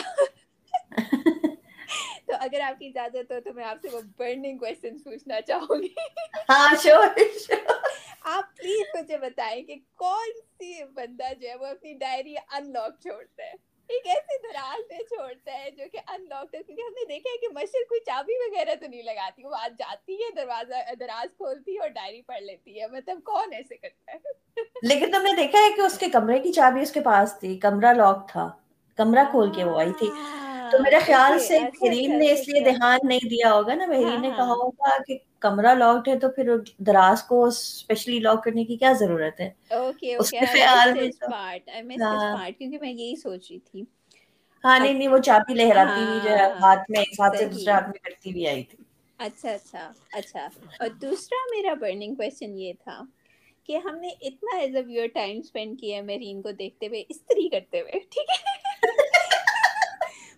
[2.32, 5.82] تو اگر آپ کی اجازت ہو تو میں آپ سے وہ برننگ کوسچن پوچھنا چاہوں
[5.82, 5.88] گی۔
[6.50, 7.08] ہاں شور
[8.22, 13.00] آپ پلیز مجھے بتائیں کہ کون سی بندہ جو ہے وہ اپنی ڈائری ان لاک
[13.02, 13.54] چھوڑتا ہے۔
[13.90, 17.38] ایک ایسے دراز میں چھوڑتا ہے جو کہ ان لاک کیونکہ ہم نے دیکھا ہے
[17.38, 21.74] کہ مشر کوئی چابی وغیرہ تو نہیں لگاتی وہ آج جاتی ہے دروازہ دراز کھولتی
[21.74, 24.18] ہے اور ڈائری پڑھ لیتی ہے۔ مطلب کون ایسے کرتا ہے؟
[24.82, 27.58] لیکن تم نے دیکھا ہے کہ اس کے کمرے کی چابی اس کے پاس تھی
[27.60, 28.50] کمرہ لاک تھا۔
[28.98, 30.10] کمرہ کھول کے وہ آئی تھی۔
[30.72, 34.30] تو میرے خیال سے بحرین نے اس لیے دھیان نہیں دیا ہوگا نا۔ بحرین نے
[34.36, 38.92] کہا ہوگا کہ کمرہ لاکڈ ہے تو پھر دراز کو اسپیشلی لاک کرنے کی کیا
[38.94, 39.50] ضرورت ہے؟
[41.84, 41.98] میں
[42.52, 43.84] کیونکہ میں یہی سوچ رہی تھی۔
[44.64, 47.72] ہاں نہیں نہیں وہ چابی لہراتی ہوئی جو ہے ہاتھ میں ایک ہاتھ سے دوسرے
[47.72, 48.84] ہاتھ میں کرتی ہوئی آئی تھی۔
[49.20, 50.48] اچھا اچھا اچھا۔
[50.80, 53.02] اور دوسرا میرا برننگ کوشچن یہ تھا
[53.70, 57.50] کہ ہم نے اتنا as a viewer time spend کیا میرین کو دیکھتے ہوئے استری
[57.50, 58.61] کرتے ہوئے ٹھیک ہے؟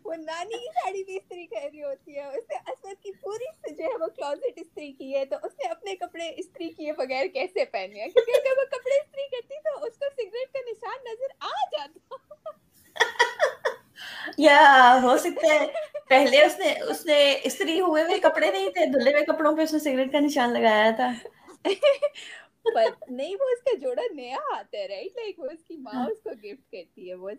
[0.06, 3.46] وہ نانی کی ساڑی بھی استری کر رہی ہوتی ہے۔ اس نے اسود کی پوری
[3.70, 7.28] جو ہے وہ کلوزٹ استری کی ہے تو اس نے اپنے کپڑے استری کیے بغیر
[7.34, 11.36] کیسے پہنے کیونکہ اگر وہ کپڑے استری کرتی تو اس کو سگریٹ کا نشان نظر
[11.42, 12.16] آ جاتا۔
[14.39, 14.58] یا
[15.04, 15.68] ہو سکتا ہے۔
[16.10, 19.62] پہلے اس نے اس نے استری ہوئے ہوئے کپڑے نہیں تھے دھلے ہوئے کپڑوں پہ
[19.62, 21.10] اس نے سگریٹ کا نشان لگایا تھا۔
[23.10, 26.22] نہیں وہ اس کا جوڑا نیا آتا ہے رائٹ لائک وہ اس کی ماں اس
[26.24, 27.30] کو گفٹ کرتی ہے وہ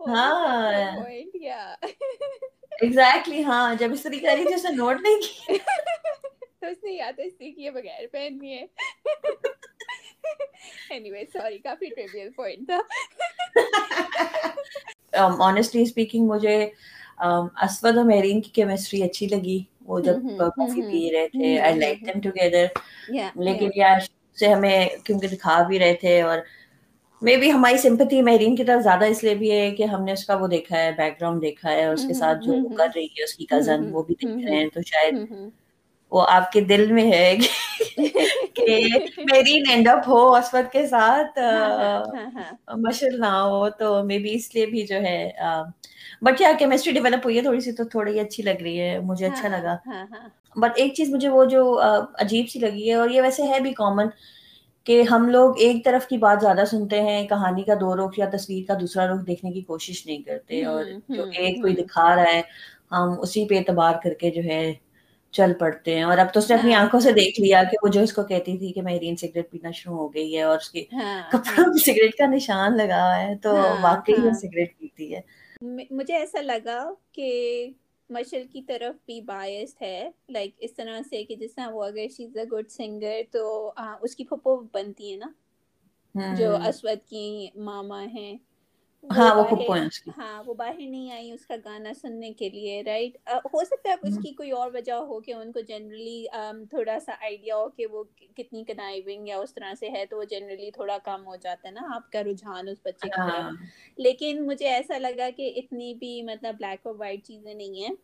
[0.00, 0.72] ہاں۔
[2.80, 5.58] ایگزیکٹلی ہاں۔ جب استری تھی اس نے نوٹ نہیں کی
[6.60, 8.16] تو اس نے یا تو استری کیے بغیر
[10.90, 12.80] اینی سوری کافی ٹریویل پوائنٹ تھا۔
[15.40, 16.56] آنےسٹلی اسپیکنگ مجھے
[17.62, 22.06] اسود اور مہرین کی کیمسٹری اچھی لگی۔ وہ جب کافی پی رہے تھے آئی لائک
[22.06, 22.66] دیم ٹوگیدر
[23.38, 23.98] لیکن یار
[24.38, 26.38] سے ہمیں کیونکہ دکھا بھی رہے تھے اور
[27.22, 30.12] مے بی ہماری سمپتی مہرین کی طرف زیادہ اس لیے بھی ہے کہ ہم نے
[30.12, 32.88] اس کا وہ دیکھا ہے بیک گراؤنڈ دیکھا ہے اور اس کے ساتھ جو کر
[32.94, 35.14] رہی ہے اس کی کزن وہ بھی دیکھ رہے ہیں تو شاید
[36.12, 37.36] وہ آپ کے دل میں ہے
[38.54, 38.66] کہ
[39.24, 41.38] میری اینڈ اپ ہو اسود کے ساتھ
[42.78, 45.18] مشل نہ ہو تو مے بی اس لیے بھی جو ہے
[46.22, 49.26] بٹ کیا کیمسٹری ڈیولپ ہوئی ہے تھوڑی سی تو تھوڑی اچھی لگ رہی ہے مجھے
[49.26, 49.76] اچھا لگا۔
[50.56, 51.62] بٹ ایک چیز مجھے وہ جو
[52.20, 54.06] عجیب سی لگی ہے اور یہ ویسے ہے بھی کامن
[54.86, 58.26] کہ ہم لوگ ایک طرف کی بات زیادہ سنتے ہیں کہانی کا دو رخ یا
[58.32, 62.32] تصویر کا دوسرا رخ دیکھنے کی کوشش نہیں کرتے اور جو ایک کوئی دکھا رہا
[62.32, 62.42] ہے
[62.92, 64.72] ہم اسی پہ اعتبار کر کے جو ہے
[65.34, 67.88] چل پڑتے ہیں اور اب تو اس نے اپنی آنکھوں سے دیکھ لیا کہ وہ
[67.88, 70.70] جو اس کو کہتی تھی کہ مہرین سگریٹ پینا شروع ہو گئی ہے اور اس
[70.70, 70.84] کے
[71.30, 75.20] کپڑوں میں سگریٹ کا نشان لگا ہے تو واقعی وہ سگریٹ پیتی ہے۔
[75.90, 76.78] مجھے ایسا لگا
[77.12, 77.28] کہ
[78.10, 80.10] مشل کی طرف بھی باعث ہے.
[80.28, 83.72] لائک اس طرح سے کہ جس طرح وہ اگر شی از اے گڈ سنگر تو
[84.02, 85.30] اس کی پھپھو بنتی ہے نا.
[86.30, 88.36] جو اسود کی ماما ہیں.
[89.04, 89.72] ہاں وہ
[90.12, 93.94] ہاں وہ باہر نہیں آئی اس کا گانا سننے کے لیے رائٹ ہو سکتا ہے
[94.02, 96.24] اس کی کوئی اور وجہ ہو کہ ان کو جنرلی
[96.70, 98.02] تھوڑا سا آئیڈیا ہو کہ وہ
[98.36, 98.62] کتنی
[99.24, 102.10] یا اس طرح سے ہے تو وہ جنرلی تھوڑا کم ہو جاتا ہے نا۔ آپ
[102.12, 103.46] کا رجحان اس بچے کی طرف
[103.98, 107.94] لیکن مجھے ایسا لگا کہ اتنی بھی مطلب بلیک اور وائٹ چیزیں نہیں ہیں۔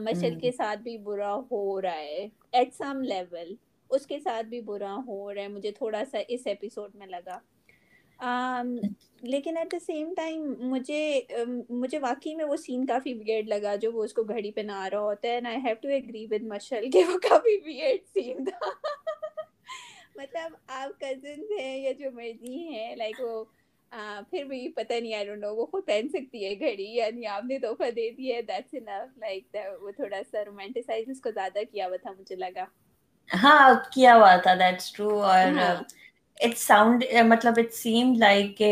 [0.00, 3.54] مشل کے ساتھ بھی برا ہو رہا ہے۔ ایٹ سم لیول
[3.90, 7.38] اس کے ساتھ بھی برا ہو رہا ہے۔ مجھے تھوڑا سا اس ایپیسوڈ میں لگا۔
[9.24, 11.00] لیکن ایٹ دا سیم ٹائم مجھے
[11.70, 14.88] مجھے واقعی میں وہ سین کافی ویئرڈ لگا جو وہ اس کو گھڑی پہ نہ
[14.88, 18.44] رہا ہوتا ہے and I have to agree with Mishal کہ وہ کافی ویئرڈ سین
[18.46, 18.70] تھا۔
[20.16, 23.44] مطلب آپ کزنس ہیں یا جو مرضی ہیں لائک وہ
[24.30, 27.44] پھر بھی پتہ نہیں آئی ڈونٹ نو وہ خود پہن سکتی ہے گھڑی یعنی آپ
[27.44, 31.64] نے تحفہ دے دی ہے دیٹس انف لائک وہ تھوڑا سا رومانٹیسائز اس کو زیادہ
[31.72, 32.64] کیا ہوا تھا مجھے لگا۔
[33.30, 35.46] ہاں کیا ہوا تھا دیٹس ٹرو اور
[36.40, 38.62] اٹ ساؤنڈ مطلب اٹ سیم لائک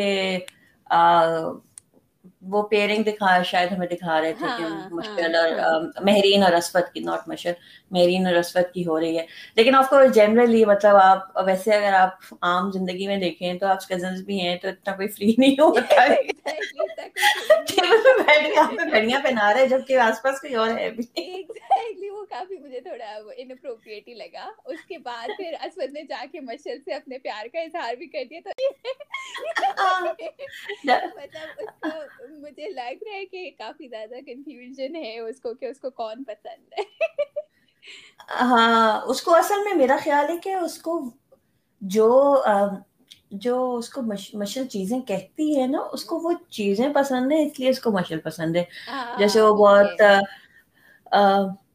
[2.43, 6.43] وہ پیئرنگ دکھا شاید ہمیں دکھا رہے تھے کہ ہاں، ہاں، مشکل اور ہاں۔ مہرین
[6.43, 7.53] اور اسفت کی ناٹ مشکل
[7.91, 11.93] مہرین اور اسفت کی ہو رہی ہے۔ لیکن آف کورس جنرلی مطلب آپ ویسے اگر
[11.93, 15.55] آپ عام زندگی میں دیکھیں تو آپ کزنس بھی ہیں تو اتنا کوئی فری نہیں
[15.61, 16.17] ہوتا ہے۔
[18.91, 21.43] گھڑیاں پہنا رہے جبکہ آس پاس کوئی اور ہے بھی۔
[22.11, 26.41] وہ کافی مجھے تھوڑا انپروپریٹ ہی لگا۔ اس کے بعد پھر اسود نے جا کے
[26.41, 28.51] مشل سے اپنے پیار کا اظہار بھی کر دیا تو
[31.15, 31.89] مطلب اس کو
[32.29, 36.25] مجھے لگ رہا ہے کہ کافی زیادہ کنفیوژن ہے اس کو کہ اس کو کون
[36.25, 36.85] پسند ہے۔
[38.41, 41.01] ہاں اس کو اصل میں میرا خیال ہے کہ اس کو
[41.83, 42.09] جو
[43.31, 44.03] جو اس کو
[44.35, 47.91] مشل چیزیں کہتی ہے نا اس کو وہ چیزیں پسند ہیں اس لیے اس کو
[47.91, 48.65] مشل پسند ہے۔
[49.19, 50.03] جیسے وہ بہت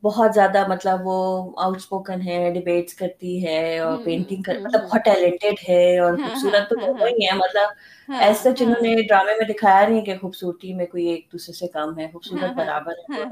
[0.03, 1.17] بہت زیادہ مطلب وہ
[1.57, 6.29] آؤٹ اسپوکن ہے ڈبیٹس کرتی ہے اور پینٹنگ کر مطلب بہت ٹیلنٹڈ ہے اور ہاں،
[6.29, 7.69] خوبصورت تو ہاں، ہی ہے مطلب
[8.09, 11.67] ہاں، ایسا جنہوں نے ڈرامے میں دکھایا نہیں کہ خوبصورتی میں کوئی ایک دوسرے سے
[11.67, 13.23] کم ہے خوبصورت برابر ہے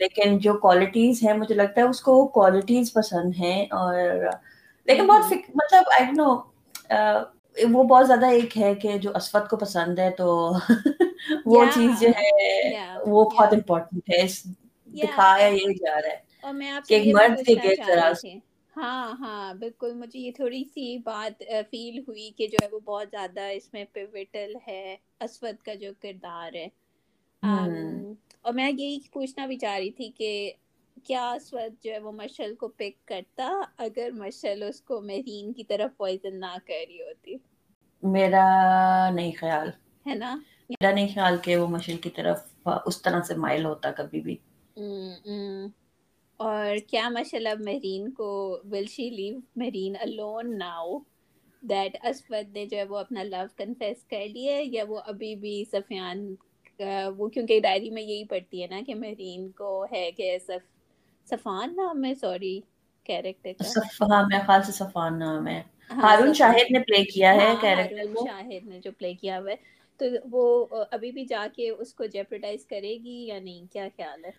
[0.00, 3.94] لیکن جو کوالٹیز ہیں مجھے لگتا ہے اس کو کوالٹیز پسند ہیں اور
[4.88, 6.34] لیکن بہت مطلب آئی نو
[7.56, 10.52] وہ بہت زیادہ ایک ہے کہ جو اسفت کو پسند ہے تو
[11.46, 12.30] وہ چیز جو ہے
[13.06, 14.26] وہ بہت امپورٹنٹ ہے۔
[14.98, 18.08] دکھایا یہ جا رہا ہے۔ اور میں آپ سے مرد کے غیر ذرا
[18.76, 23.08] ہاں ہاں بالکل مجھے یہ تھوڑی سی بات فیل ہوئی کہ جو ہے وہ بہت
[23.10, 24.82] زیادہ اس میں پیوٹل ہے
[25.20, 26.66] اسود کا جو کردار ہے۔
[27.42, 30.30] اور میں یہی پوچھنا بھی چاہ رہی تھی کہ
[31.04, 35.64] کیا اسود جو ہے وہ مشل کو پک کرتا اگر مشل اس کو مہرین کی
[35.64, 37.36] طرف پوائزن نہ کر رہی ہوتی؟
[38.02, 38.44] میرا
[39.10, 39.68] نہیں خیال۔
[40.06, 40.30] ہے نا؟
[40.70, 42.38] میرا نہیں خیال کہ وہ مشل کی طرف
[42.86, 44.36] اس طرح سے مائل ہوتا کبھی بھی۔
[46.40, 48.28] اور کیا ماشاء اب مہرین کو
[48.64, 50.98] will she leave Mehreen alone now
[51.62, 55.54] that Aswad نے جو ہے وہ اپنا لو کنفیس کر لیا یا وہ ابھی بھی
[55.72, 56.26] سفیان
[57.16, 59.20] وہ کیونکہ ڈائری میں یہی پڑھتی ہے نا کہ مہرین
[59.54, 60.66] کو ہے کہ صف
[61.26, 62.58] صفان نام ہے سوری
[63.06, 65.60] کیریکٹر کا۔ صفان میرے خیال سے صفان نام ہے۔
[65.90, 69.38] ہاں، ہارون شاہد نے پلے کیا ہے کیریکٹر ہاں، کو۔ شاہد نے جو پلے کیا
[69.38, 69.56] ہوا ہے۔
[70.00, 70.42] تو وہ
[70.90, 74.30] ابھی بھی جا کے اس کو جیپرڈائز کرے گی یا نہیں؟ کیا خیال ہے؟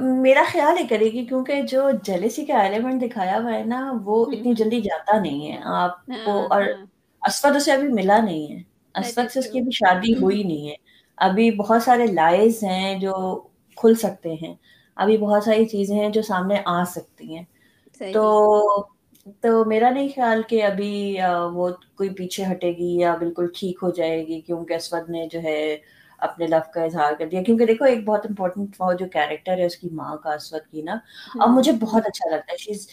[0.00, 4.24] میرا خیال ہے کرے گی کیونکہ جو جیلیسی کا ایلیمنٹ دکھایا ہوا ہے نا وہ
[4.32, 6.84] اتنی جلدی جاتا نہیں ہے۔ آپ کو ہاں، اور ہاں۔
[7.22, 8.62] اسفت اسے ابھی ملا نہیں ہے۔
[8.94, 10.74] اسفت سے اس کی ابھی شادی ہوئی نہیں ہے۔
[11.18, 13.12] ابھی بہت سارے لائز ہیں جو
[13.76, 14.54] کھل سکتے ہیں۔
[14.96, 17.44] ابھی بہت ساری چیزیں ہیں جو سامنے آ سکتی ہیں۔
[18.12, 18.24] تو
[19.42, 21.16] تو میرا نہیں خیال کہ ابھی
[21.52, 25.42] وہ کوئی پیچھے ہٹے گی یا بالکل ٹھیک ہو جائے گی کیونکہ اسود نے جو
[25.42, 25.76] ہے
[26.22, 29.66] اپنے لو کا اظہار کر دیا۔ کیونکہ دیکھو ایک بہت امپورٹنٹ وہ جو کیریکٹر ہے
[29.66, 30.96] اس کی ماں کا اسود کی نا
[31.40, 32.86] اب مجھے بہت اچھا لگتا ہے۔ شی از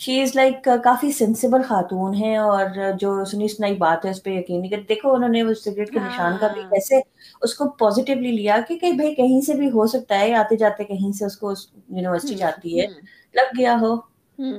[0.00, 2.66] شی از لائک کافی سینسیبل خاتون ہے اور
[3.00, 5.90] جو سنی سنائی بات ہے اس پہ یقین نہیں کرتے۔ دیکھو انہوں نے اس سگریٹ
[5.90, 7.00] کے نشان کا بھی ہاں۔ کیسے
[7.42, 10.84] اس کو پازیٹیولی لیا کہ کہ بھائی کہیں سے بھی ہو سکتا ہے آتے جاتے
[10.84, 11.52] کہیں سے اس کو
[11.88, 12.86] یونیورسٹی جاتی ہے۔
[13.34, 13.94] لگ گیا ہو۔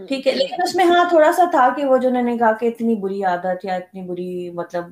[0.07, 2.51] ٹھیک ہے لیکن اس میں ہاں تھوڑا سا تھا کہ وہ جو انہوں نے کہا
[2.53, 4.85] کہ اتنی بری عادت یا اتنی بری مطلب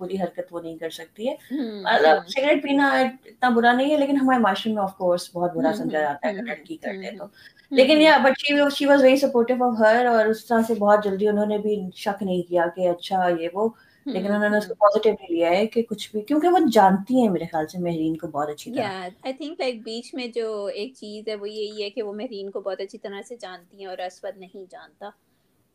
[0.00, 1.34] بری حرکت وہ نہیں کر سکتی ہے۔
[1.82, 5.72] مطلب سگریٹ پینا اتنا برا نہیں ہے لیکن ہمارے معاشرے میں آف کورس بہت برا
[5.76, 7.24] سمجھا جاتا ہے اگر لڑکی کر لے تو۔
[7.70, 8.38] لیکن یا but
[8.74, 11.90] she was very supportive of her اور اس طرح سے بہت جلدی انہوں نے بھی
[11.96, 13.68] شک نہیں کیا کہ اچھا یہ وہ۔
[14.06, 17.28] لیکن انہوں نے اس کو پازیٹیولی لیا ہے کہ کچھ بھی کیونکہ وہ جانتی ہیں
[17.28, 18.82] میرے خیال سے مہرین کو بہت اچھی طرح۔
[19.22, 22.50] آئی تھنک لائک بیچ میں جو ایک چیز ہے وہ یہی ہے کہ وہ مہرین
[22.50, 25.10] کو بہت اچھی طرح سے جانتی ہیں اور اسود نہیں جانتا۔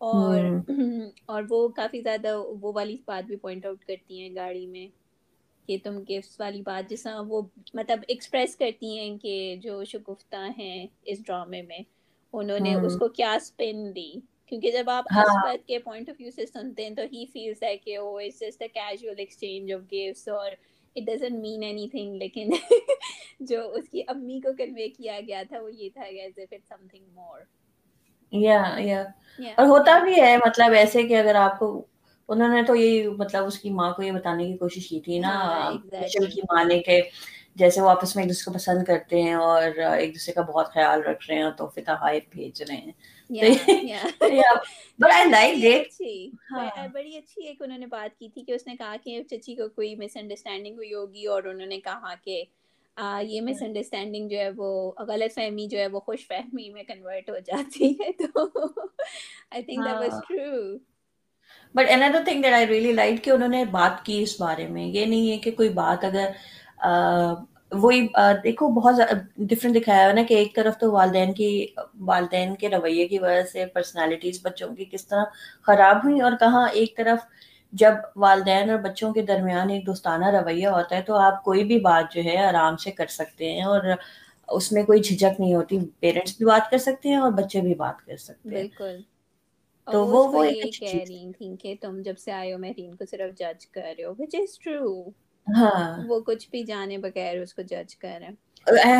[0.01, 0.39] اور
[1.25, 4.87] اور وہ کافی زیادہ وہ والی بات بھی پوائنٹ آؤٹ کرتی ہیں گاڑی میں
[5.69, 7.41] کہ تم گفٹس والی بات جس طرح وہ
[7.73, 11.79] مطلب ایکسپریس کرتی ہیں کہ جو شگفتہ ہیں اس ڈرامے میں
[12.33, 14.11] انہوں نے اس کو کیا اسپن دی؟
[14.51, 17.75] کیونکہ جب آپ اسپت کے پوائنٹ آف ویو سے سنتے ہیں تو ہی فیلس ہے
[17.77, 22.15] کہ او it's just a casual exchange of gifts اور it doesn't mean any thing
[22.15, 22.49] لیکن
[23.41, 26.67] جو اس کی امی کو کنوے کیا گیا تھا وہ یہ تھا as if it
[26.87, 27.39] something more
[28.35, 29.03] یا یا
[29.55, 31.85] اور ہوتا بھی ہے مطلب ایسے کہ اگر آپ کو
[32.29, 35.19] انہوں نے تو یہ مطلب اس کی ماں کو یہ بتانے کی کوشش کی تھی
[35.19, 37.01] نا مشل کی ماں نے کہ
[37.55, 39.63] جیسے وہ آپس میں ایک دوسرے کو پسند کرتے ہیں اور
[39.97, 42.91] ایک دوسرے کا بہت خیال رکھ رہے ہیں تو فتح بھیج رہے ہیں۔
[46.93, 49.69] بڑی اچھی ایک انہوں نے بات کی تھی کہ اس نے کہا کہ چچی کو
[49.69, 52.43] کوئی مس انڈرسٹینڈنگ ہوئی ہوگی اور انہوں نے کہا کہ
[52.97, 57.29] یہ مس انڈرسٹینڈنگ جو ہے وہ غلط فہمی جو ہے وہ خوش فہمی میں کنورٹ
[57.29, 58.45] ہو جاتی ہے تو
[59.51, 60.77] I think that was true
[61.75, 64.85] but another thing that I really like کہ انہوں نے بات کی اس بارے میں
[64.85, 66.29] یہ نہیں ہے کہ کوئی بات اگر
[67.73, 68.07] وہی
[68.43, 68.95] دیکھو بہت
[69.37, 71.65] ڈفرینٹ دکھایا ہے نا کہ ایک طرف تو والدین کی
[72.01, 75.23] والدین کے رویے کی وجہ سے پرسنالٹیز بچوں کی کس طرح
[75.67, 77.25] خراب ہوئی اور کہاں ایک طرف
[77.75, 81.79] جب والدین اور بچوں کے درمیان ایک دوستانہ رویہ ہوتا ہے تو آپ کوئی بھی
[81.81, 83.81] بات جو ہے آرام سے کر سکتے ہیں اور
[84.49, 87.73] اس میں کوئی جھجک نہیں ہوتی۔ پیرنٹس بھی بات کر سکتے ہیں اور بچے بھی
[87.75, 88.95] بات کر سکتے ہیں۔ بالکل۔
[89.87, 93.05] تو وہ وہ ایک کہہ رہی تھی کہ تم جب سے آئے ہو مہرین کو
[93.07, 94.91] صرف جج کر رہے ہو وچ از ٹرو
[95.47, 98.31] ہاں۔ وہ کچھ بھی جانے بغیر اس کو جج کر رہے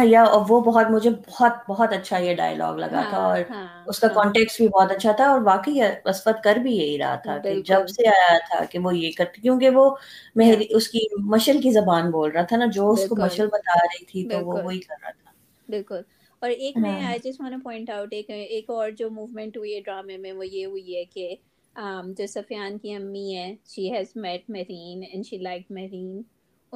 [0.04, 4.00] یا وہ بہت مجھے بہت بہت اچھا یہ ڈائلاگ لگا تھا ہاں، اور ہاں، اس
[4.00, 7.38] کا ہاں۔ کانٹیکس بھی بہت اچھا تھا اور واقعی اسفت کر بھی یہی رہا تھا
[7.38, 9.90] کہ جب سے آیا تھا کہ وہ یہ کرتی کیونکہ وہ
[10.36, 13.78] مہری اس کی مشل کی زبان بول رہا تھا نا جو اس کو مشل بتا
[13.78, 15.32] رہی تھی تو وہ وہی کر رہا تھا۔
[15.68, 16.02] بالکل۔
[16.42, 19.76] اور ایک میں ہاں۔ I just want point out ایک ایک اور جو موومنٹ ہوئی
[19.76, 21.36] ہے ڈرامے میں وہ یہ ہوئی ہے کہ
[22.18, 26.22] جو سفیان کی امی ہے she has met Mehreen and she like Mehreen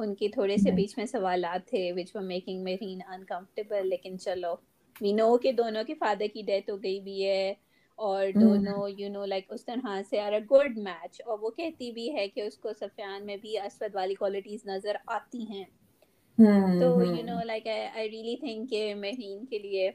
[0.00, 4.54] ان کے تھوڑے سے بیچ میں سوالات تھے which were making Mehreen uncomfortable لیکن چلو
[5.00, 7.52] وی نو کہ دونوں کے فادر کی ڈیتھ ہو گئی بھی ہے
[7.98, 11.90] اور دونوں یو نو لائک اس طرح سے آر اے گڈ میچ اور وہ کہتی
[11.92, 15.64] بھی ہے کہ اس کو سفیان میں بھی اسود والی کوالٹیز نظر آتی ہیں.
[16.80, 19.90] تو you know like I really think کہ مہرین کے لیے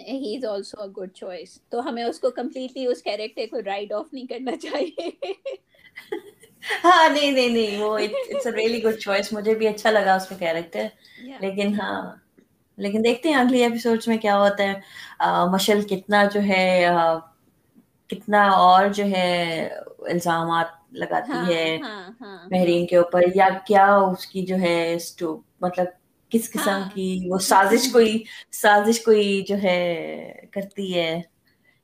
[0.00, 3.92] ہی is also a good choice تو ہمیں اس کو کمپلیٹلی اس کیریکٹر کو رائڈ
[3.92, 5.10] آف نہیں کرنا چاہیے.
[6.84, 10.86] ہاں نہیں نہیں نہیں وہ اٹس ریئلی گڈ چوائس مجھے بھی اچھا لگا اس کیریکٹر
[11.40, 12.00] لیکن ہاں
[12.78, 16.64] لیکن دیکھتے ہیں اگلی ایپیسوڈس میں کیا ہوتا ہے مشل کتنا جو ہے
[18.10, 19.68] کتنا اور جو ہے
[20.08, 21.76] الزامات لگاتی ہے
[22.50, 24.76] مہرین کے اوپر یا کیا اس کی جو ہے
[25.60, 25.86] مطلب
[26.32, 28.22] کس قسم کی وہ سازش کوئی
[28.54, 29.78] سازش کوئی جو ہے
[30.52, 31.10] کرتی ہے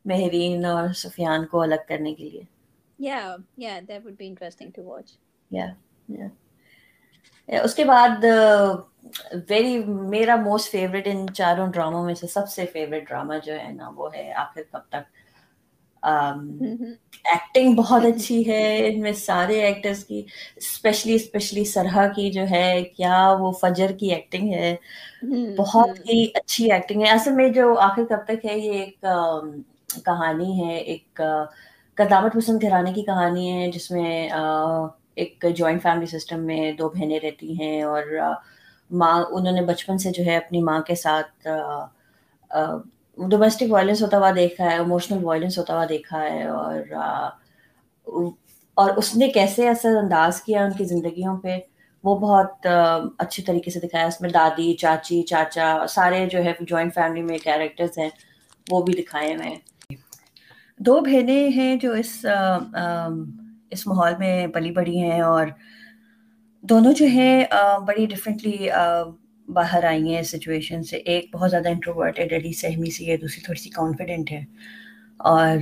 [0.04, 2.42] مہرین اور سفیان کو الگ کرنے کے لیے
[7.48, 8.24] اس کے بعد
[9.50, 13.72] ویری میرا موسٹ فیوریٹ ان چاروں ڈراموں میں سے سب سے فیوریٹ ڈراما جو ہے
[13.72, 15.18] نا وہ ہے آخر کب تک
[17.24, 20.22] ایکٹنگ بہت اچھی ہے ان میں سارے ایکٹرس کی
[20.56, 24.74] اسپیشلی اسپیشلی سرحا کی جو ہے کیا وہ فجر کی ایکٹنگ ہے
[25.58, 29.04] بہت ہی اچھی ایکٹنگ ہے اصل میں جو آخر کب تک ہے یہ ایک
[30.04, 31.20] کہانی ہے ایک
[32.00, 34.28] قدامت پسند گھرانے کی کہانی ہے، جس میں
[35.14, 38.02] ایک جوائنٹ فیملی سسٹم میں دو بہنیں رہتی ہیں اور
[38.90, 41.48] ماں، انہوں نے بچپن سے جو ہے اپنی ماں کے ساتھ
[43.18, 46.94] ڈومیسٹک وائلنس ہوتا ہوا دیکھا ہے اموشنل وائلنس ہوتا ہوا دیکھا ہے اور
[48.76, 51.58] اور اس نے کیسے اثر انداز کیا ان کی زندگیوں پہ،
[52.04, 52.66] وہ بہت
[53.18, 57.38] اچھی طریقے سے دکھایا۔ اس میں دادی، چاچی، چاچا، سارے جو ہے جوائنٹ فیملی میں
[57.38, 58.08] کیریکٹرز ہیں،
[58.70, 59.58] وہ بھی دکھائے ہوئے ہیں۔
[60.80, 62.10] دو بہنیں ہیں جو اس
[63.70, 65.46] اس ماحول میں پلی بڑی ہیں اور
[66.64, 67.44] دونوں جو ہیں
[67.86, 68.56] بڑی ڈفرینٹلی
[69.48, 73.60] باہر آئی ہیں سچویشن سے۔ ایک بہت زیادہ انٹروورٹیڈ ہے سہمی سی ہے دوسری تھوڑی
[73.60, 74.42] سی کانفیڈنٹ ہے۔
[75.30, 75.56] اور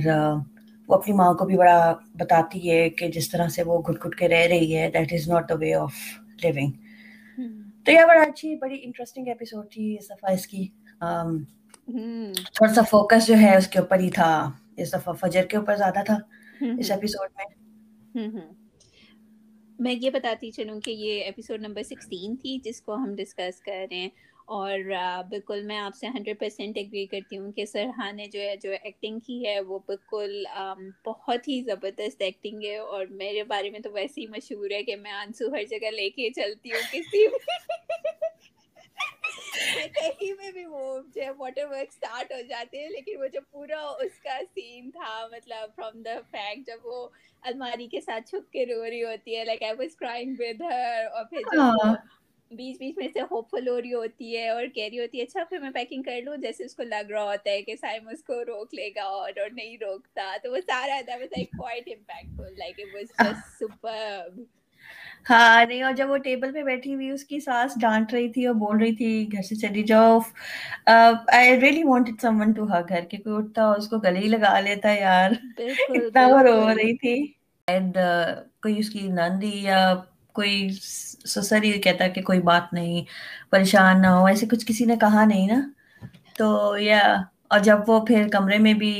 [0.89, 1.77] وہ اپنی ماں کو بھی بڑا
[2.19, 5.27] بتاتی ہے کہ جس طرح سے وہ گھٹ گھٹ کے رہ رہی ہے that is
[5.29, 5.93] not the way of
[6.43, 6.71] living
[7.85, 10.67] تو یہ بڑا اچھی بڑی انٹرسٹنگ ایپیسوڈ تھی اس دفعہ اس کی
[12.53, 14.29] تھوڑا سا فوکس جو ہے اس کے اوپر ہی تھا۔
[14.79, 16.17] اس دفعہ فجر کے اوپر زیادہ تھا
[16.79, 17.45] اس ایپیسوڈ میں۔
[19.79, 23.85] میں یہ بتاتی چلوں کہ یہ ایپیسوڈ نمبر سکسٹین تھی جس کو ہم ڈسکس کر
[23.91, 24.09] رہے ہیں۔
[24.45, 24.79] اور
[25.29, 28.71] بالکل میں آپ سے ہنڈریڈ پرسینٹ ایگری کرتی ہوں کہ سرحا نے جو ہے جو
[28.83, 30.43] ایکٹنگ کی ہے وہ بالکل
[31.05, 34.95] بہت ہی زبردست ایکٹنگ ہے۔ اور میرے بارے میں تو ویسے ہی مشہور ہے کہ
[34.95, 37.25] میں آنسو ہر جگہ لے کے چلتی ہوں کسی
[39.93, 43.39] کہیں میں بھی وہ جو ہے واٹر ورک اسٹارٹ ہو جاتے ہیں لیکن وہ جو
[43.51, 47.07] پورا اس کا سین تھا مطلب فرام دا فیکٹ جب وہ
[47.43, 51.05] الماری کے ساتھ چھپ کے رو رہی ہوتی ہے like I was crying with her
[51.05, 51.95] اور پھر جب
[52.51, 55.23] بیچ بیچ میں سے ہوپ فل ہو رہی ہوتی ہے اور کہہ رہی ہوتی ہے
[55.23, 58.07] اچھا پھر میں پیکنگ کر لوں جیسے اس کو لگ رہا ہوتا ہے کہ سائم
[58.07, 61.51] اس کو روک لے گا اور اور نہیں روکتا تو وہ سارا تھا was like
[61.51, 64.41] quite impactful like it was just superb
[65.25, 68.45] ہاں نہیں اور جب وہ ٹیبل پہ بیٹھی ہوئی اس کی ساس ڈانٹ رہی تھی
[68.45, 70.17] اور بول رہی تھی گھر سے چلی جاؤ۔
[70.87, 74.59] I really wanted someone to her گھر کے کوئی اٹھتا اس کو گلے ہی لگا
[74.61, 75.31] لیتا یار۔
[75.97, 77.15] اتنا وہ رو رہی تھی۔
[77.67, 77.97] اینڈ
[78.61, 79.79] کوئی اس کی نندی یا
[80.35, 80.69] کوئی
[81.25, 83.03] سسر ہی کہتا کہ کوئی بات نہیں
[83.51, 85.59] پریشان نہ ہو ایسے کچھ کسی نے کہا نہیں نا۔
[86.35, 86.47] تو
[86.79, 86.99] یا
[87.47, 88.91] اور جب وہ پھر کمرے میں بھی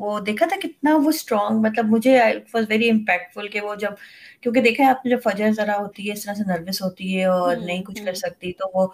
[0.00, 3.94] وہ دیکھا تھا کتنا وہ اسٹرانگ مطلب مجھے واز ویری امپیکٹفل کہ وہ جب
[4.42, 7.16] کیونکہ دیکھا ہے آپ نے جب فجر ذرا ہوتی ہے اس طرح سے نروس ہوتی
[7.16, 8.86] ہے اور نہیں کچھ کر سکتی تو وہ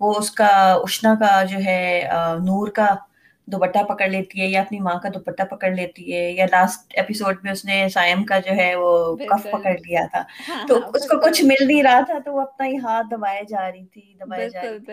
[0.00, 1.78] وہ اس کا اشنا کا جو ہے
[2.42, 2.94] نور کا
[3.48, 7.38] دوپٹہ پکڑ لیتی ہے یا اپنی ماں کا دوپٹہ پکڑ لیتی ہے یا لاسٹ ایپیسوڈ
[7.42, 8.94] میں اس نے سائم کا جو ہے وہ
[9.26, 12.32] کف پکڑ لیا تھا۔ ہاں تو ہاں اس کو کچھ مل نہیں رہا تھا تو
[12.32, 14.92] وہ اپنا ہی ہاتھ دبائے جا رہی تھی دبائے جا رہی تھی۔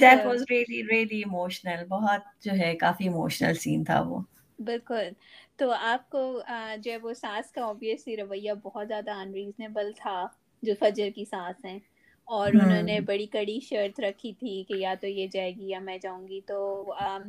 [0.00, 4.20] That was really really emotional بہت جو ہے کافی ایموشنل سین تھا وہ۔
[4.58, 5.08] بالکل۔
[5.58, 6.20] تو آپ کو
[6.78, 10.16] جو ہے وہ سانس کا اوبیسلی رویہ بہت زیادہ انریزنیبل تھا
[10.62, 11.78] جو فجر کی سانس ہیں۔
[12.28, 15.78] اور انہوں نے بڑی کڑی شرط رکھی تھی کہ یا تو یہ جائے گی یا
[15.80, 16.58] میں جاؤں گی۔ تو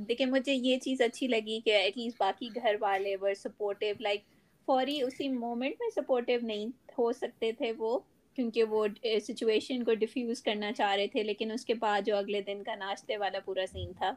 [0.08, 4.24] دیکھیں مجھے یہ چیز اچھی لگی کہ ایٹ لیسٹ باقی گھر والے ور سپورٹو لائک
[4.67, 6.67] فوری اسی مومنٹ میں سپورٹو نہیں
[6.98, 7.98] ہو سکتے تھے وہ۔
[8.38, 8.86] کیونکہ وہ
[9.24, 12.76] سچویشن کو ڈیفیوز کرنا چاہ رہے تھے لیکن اس کے بعد جو اگلے دن کا
[12.78, 14.12] ناشتے والا پورا سین تھا۔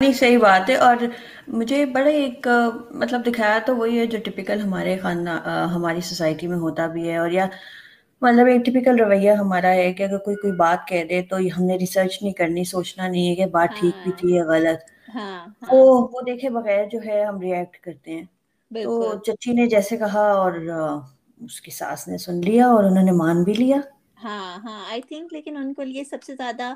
[0.00, 0.96] نہیں صحیح بات ہے۔ اور
[1.52, 2.46] مجھے بڑے ایک
[2.92, 5.38] مطلب دکھایا تو وہی ہے جو ٹپکل ہمارے خاندان
[5.70, 7.46] ہماری سوسائٹی میں ہوتا بھی ہے۔ اور یا
[8.22, 11.64] مطلب ایک ٹپکل رویہ ہمارا ہے کہ اگر کوئی کوئی بات کہہ دے تو ہم
[11.64, 15.46] نے ریسرچ نہیں کرنی سوچنا نہیں ہے کہ بات ٹھیک بھی تھی یا غلط۔ ہاں
[15.68, 18.24] وہ ہاں وہ دیکھے بغیر جو ہے ہم ریئیکٹ کرتے ہیں۔
[18.70, 18.92] تو
[19.24, 20.52] چچی نے جیسے کہا اور
[21.40, 23.78] اس کی ساس نے سن لیا اور انہوں نے مان بھی لیا۔
[24.24, 26.72] ہاں ہاں آئی تھنک لیکن ان کو لیے سب سے زیادہ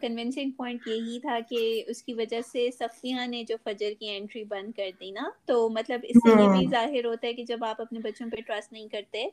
[0.00, 4.42] کنونسنگ پوائنٹ یہی تھا کہ اس کی وجہ سے صفیہ نے جو فجر کی انٹری
[4.46, 7.44] بند کر دی نا۔ تو مطلب اس سے یہ بھی ہوں ظاہر ہوتا ہے کہ
[7.44, 9.26] جب آپ اپنے بچوں پہ ٹرسٹ نہیں کرتے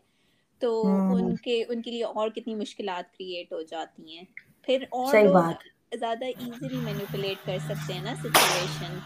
[0.61, 4.23] تو ہوں ان کے ان کے لیے اور کتنی مشکلات کریئٹ ہو جاتی ہیں۔
[4.63, 5.53] پھر اور لوگ
[5.95, 8.97] زیادہ ایزیلی مینوپولیٹ کر سکتے ہیں نا سچویشن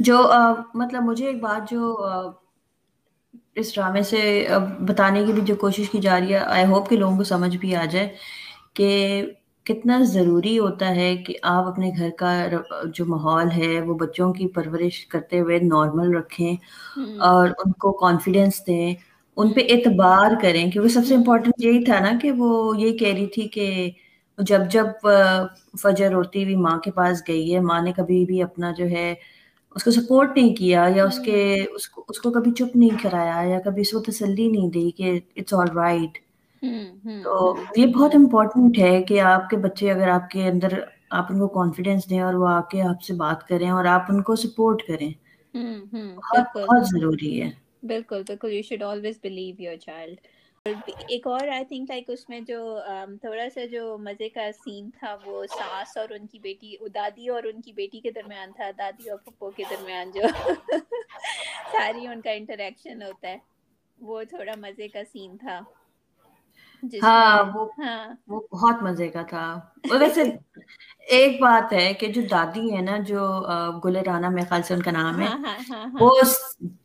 [0.00, 0.18] جو
[0.74, 1.96] مطلب مجھے ایک بات جو
[3.54, 4.20] اس ڈرامے سے
[4.80, 7.56] بتانے کی بھی جو کوشش کی جا رہی ہے آئی ہوپ کہ لوگوں کو سمجھ
[7.56, 8.08] بھی آ جائے
[8.74, 8.90] کہ
[9.66, 12.32] کتنا ضروری ہوتا ہے کہ آپ اپنے گھر کا
[12.94, 16.54] جو ماحول ہے وہ بچوں کی پرورش کرتے ہوئے نارمل رکھیں
[17.20, 18.94] اور ان کو کانفیڈینس دیں
[19.36, 23.14] ان پہ اعتبار کریں کیونکہ سب سے امپورٹنٹ یہی تھا نا کہ وہ یہ کہہ
[23.14, 23.90] رہی تھی کہ
[24.38, 25.08] جب جب
[25.82, 29.14] فجر ہوتی ہوئی ماں کے پاس گئی ہے ماں نے کبھی بھی اپنا جو ہے
[29.74, 33.02] اس کو سپورٹ نہیں کیا یا اس کے اس کو اس کو کبھی چپ نہیں
[33.02, 36.18] کرایا یا کبھی اس کو تسلی نہیں دی کہ اٹس آل رائٹ
[37.24, 40.78] تو یہ بہت امپورٹنٹ ہے کہ آپ کے بچے اگر آپ کے اندر
[41.10, 44.02] آپ ان کو کانفیڈینس دیں اور وہ آ کے آپ سے بات کریں اور آپ
[44.08, 45.12] ان کو سپورٹ کریں۔
[46.16, 47.50] بہت بہت ضروری ہے۔
[47.82, 50.16] بالکل بالکل۔ You should always believe your child
[50.66, 52.58] ایک اور آئی تھنک لائک اس میں جو
[53.20, 57.44] تھوڑا سا جو مزے کا سین تھا وہ ساس اور ان کی بیٹی دادی اور
[57.44, 60.22] ان کی بیٹی کے درمیان تھا، دادی اور پپو کے درمیان جو
[61.72, 63.36] ساری ان کا انٹریکشن ہوتا ہے،
[63.98, 65.60] وہ تھوڑا مزے کا سین تھا۔
[67.02, 69.44] ہاں وہ ہاں۔ وہ بہت مزے کا تھا۔
[69.90, 70.22] ویسے
[71.08, 73.24] ایک بات ہے کہ جو دادی ہے نا جو
[73.84, 76.10] گل رانا میرے خیال سے ان کا نام ہے ہاں ہاں وہ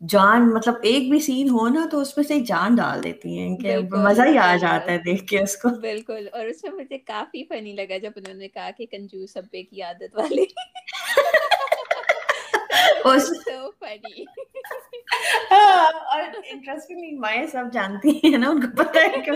[0.08, 3.56] جان مطلب ایک بھی سین ہو نا تو اس میں سے جان ڈال دیتی ہیں
[3.58, 6.98] کہ مزہ ہی آ جاتا ہے دیکھ کے اس کو۔ بالکل اور اس میں مجھے
[6.98, 10.54] کافی فنی لگا جب انہوں نے کہا کہ کنجوس سبے کی عادت والی اس
[11.52, 11.98] سو فنی
[12.74, 13.20] ہاں اور
[16.44, 19.32] انٹرسٹنگ مائیں سب جانتی ہیں نا ان کو پتا ہے کہ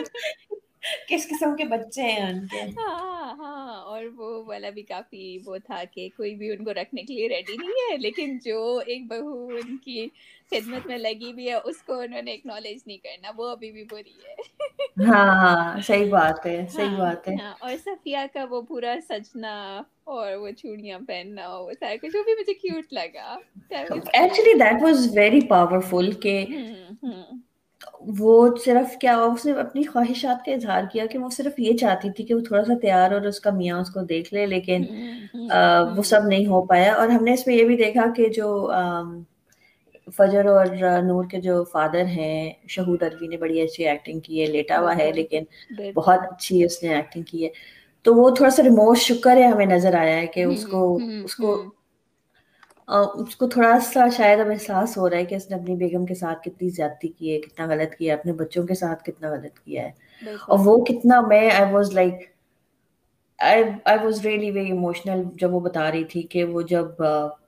[1.09, 5.57] کس قسم کے بچے ہیں ان کے ہاں ہاں اور وہ والا بھی کافی وہ
[5.57, 9.07] تھا کہ کوئی بھی ان کو رکھنے کے لیے ریڈی نہیں ہے لیکن جو ایک
[9.07, 10.07] بہو ان کی
[10.51, 13.83] خدمت میں لگی ہوئی ہے اس کو انہوں نے اکنالج نہیں کرنا وہ ابھی بھی
[13.83, 19.53] بری ہے ہاں صحیح بات ہے صحیح بات ہے اور صفیہ کا وہ پورا سجنا
[20.07, 23.35] اور وہ چوڑیاں پہننا وہ سارا کچھ وہ بھی مجھے کیوٹ لگا۔
[24.13, 26.35] Actually that was very powerful کہ
[28.19, 32.09] وہ صرف کیا اس نے اپنی خواہشات کا اظہار کیا کہ وہ صرف یہ چاہتی
[32.11, 34.83] تھی کہ وہ تھوڑا سا تیار اور اس کا میاں اس کو دیکھ لے لیکن
[35.91, 38.47] وہ سب نہیں ہو پایا۔ اور ہم نے اس میں یہ بھی دیکھا کہ جو
[40.07, 40.65] فجر اور
[41.03, 42.37] نور کے جو فادر ہیں
[42.69, 45.43] شہود اروی نے بڑی اچھی ایکٹنگ کی ہے لیٹا ہوا ہے لیکن
[45.95, 47.49] بہت اچھی اس نے ایکٹنگ کی ہے۔
[48.05, 50.81] تو وہ تھوڑا سا ریموٹ شکر ہے ہمیں نظر آیا ہے کہ اس کو
[51.21, 51.55] اس کو
[53.21, 56.05] اس کو تھوڑا سا شاید اب احساس ہو رہا ہے کہ اس نے اپنی بیگم
[56.05, 59.29] کے ساتھ کتنی زیادتی کی ہے کتنا غلط کیا ہے اپنے بچوں کے ساتھ کتنا
[59.31, 59.91] غلط کیا ہے۔
[60.47, 62.13] اور وہ کتنا میں I was like
[63.39, 63.63] I
[63.97, 66.85] was really very emotional جب وہ بتا رہی تھی کہ وہ جب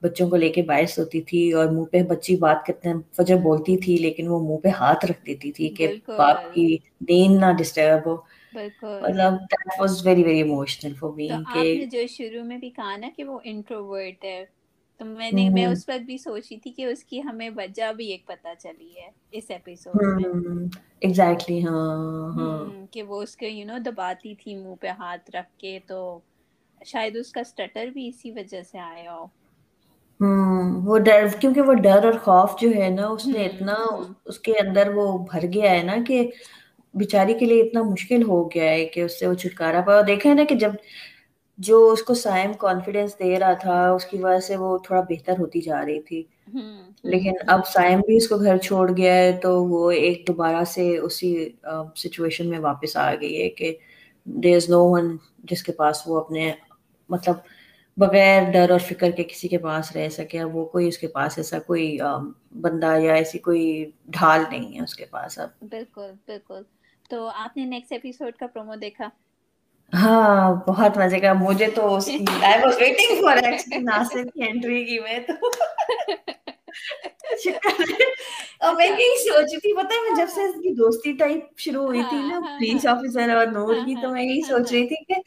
[0.03, 2.81] بچوں کو لے کے باعث ہوتی تھی اور منہ پہ بچی بات کرتے
[3.13, 5.87] فجر بولتی تھی لیکن وہ منہ پہ ہاتھ رکھ دیتی تھی کہ
[6.17, 6.65] باپ کی
[7.01, 8.15] نیند نہ ڈسٹرب ہو۔
[8.55, 12.57] بالکل۔ مطلب that was very very emotional for me کہ آپ نے جو شروع میں
[12.57, 14.43] بھی کہا نا کہ وہ انٹروورٹ ہے
[14.99, 18.07] تو میں نے میں اس وقت بھی سوچی تھی کہ اس کی ہمیں وجہ بھی
[18.07, 20.23] ایک پتہ چلی ہے اس ایپیسوڈ میں۔
[21.01, 21.85] ایگزیکٹلی ہاں
[22.35, 22.59] ہاں۔
[22.91, 25.99] کہ وہ اس کے یو نو دباتی تھی منہ پہ ہاتھ رکھ کے تو
[26.81, 29.25] شاید اس کا اسٹٹر بھی اسی وجہ سے آیا ہو۔
[30.83, 33.73] وہ ڈر کیونکہ وہ ڈر اور خوف جو ہے نا اس نے اتنا
[34.25, 36.17] اس کے اندر وہ بھر گیا ہے نا کہ
[36.95, 40.29] بچاری کے لیے اتنا مشکل ہو گیا ہے کہ اس سے وہ چھٹکارا پا دیکھا
[40.29, 40.71] ہے نا کہ جب
[41.59, 45.39] جو اس کو سائم کانفیڈینس دے رہا تھا اس کی وجہ سے وہ تھوڑا بہتر
[45.39, 46.23] ہوتی جا رہی تھی۔
[47.05, 50.97] لیکن اب سائم بھی اس کو گھر چھوڑ گیا ہے تو وہ ایک دوبارہ سے
[50.99, 51.33] اسی
[51.97, 53.75] سچویشن میں واپس آ گئی ہے کہ
[54.25, 55.15] دیر از نو ون
[55.45, 56.51] جس کے پاس وہ اپنے
[57.09, 57.35] مطلب
[57.97, 61.37] بغیر ڈر اور فکر کے کسی کے پاس رہ سکے وہ کوئی اس کے پاس
[61.37, 61.97] ایسا کوئی
[62.61, 63.63] بندہ یا ایسی کوئی
[64.09, 66.63] ڈھال نہیں ہے اس کے پاس اب۔ بالکل بالکل۔
[67.09, 69.09] تو آپ نے نیکسٹ ایپیسوڈ کا پرومو دیکھا؟
[69.93, 71.81] ہاں بہت مزے کا۔ مجھے تو
[72.43, 73.37] I was waiting for
[73.81, 75.33] Nasir کی انٹری کی میں تو
[78.59, 81.83] اور میں یہی سوچ رہی تھی پتا میں جب سے اس کی دوستی ٹائپ شروع
[81.85, 85.19] ہوئی تھی نا پولیس آفیسر اور نور کی تو میں یہی سوچ رہی تھی کہ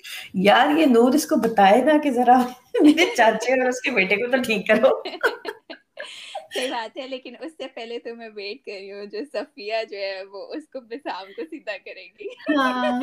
[0.43, 2.39] یار یہ نور اس کو بتائے نا کہ ذرا
[2.83, 4.91] میرے چاچے اور اس کے بیٹے کو تو ٹھیک کرو۔
[6.51, 9.83] صحیح بات ہے لیکن اس سے پہلے تو میں ویٹ کر رہی ہوں جو صفیہ
[9.91, 13.01] جو ہے وہ اس کو بسام کو سیدھا کرے گی۔ ہاں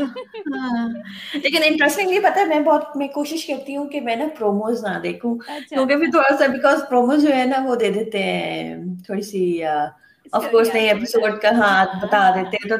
[0.49, 0.87] ہاں۔
[1.35, 5.35] لیکن انٹرسٹنگلی ہے میں بہت میں کوشش کرتی ہوں کہ میں نا پروموز نہ دیکھوں۔
[5.69, 8.75] کیونکہ پھر تھوڑا سا بیکاز پروموز جو ہے نا وہ دے دیتے ہیں
[9.05, 12.77] تھوڑی سی آف کورس نئے ایپیسوڈ کا ہاں بتا دیتے ہیں۔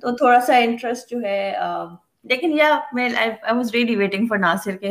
[0.00, 1.40] تو تھوڑا سا انٹرسٹ جو ہے
[2.24, 4.90] لیکن یا میں I was really waiting for Nasir کے۔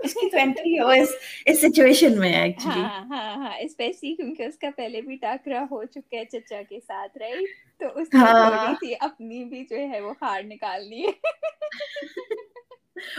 [0.00, 1.14] اس کی تو انٹری ہو اس
[1.46, 5.82] اس سچویشن میں ایکچولی ہاں ہاں ہاں اسپیشلی کیونکہ اس کا پہلے بھی ٹاکرا ہو
[5.86, 10.00] چکا ہے چچا کے ساتھ رائٹ تو اس نے تھوڑی سی اپنی بھی جو ہے
[10.00, 11.12] وہ ہار نکالنی ہے۔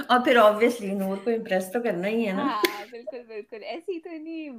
[0.10, 4.00] اور پھر آبویسلی نور کو امپریس تو کرنا ہی ہے نا۔ ہاں بالکل بالکل۔ ایسی
[4.00, 4.50] تو نہیں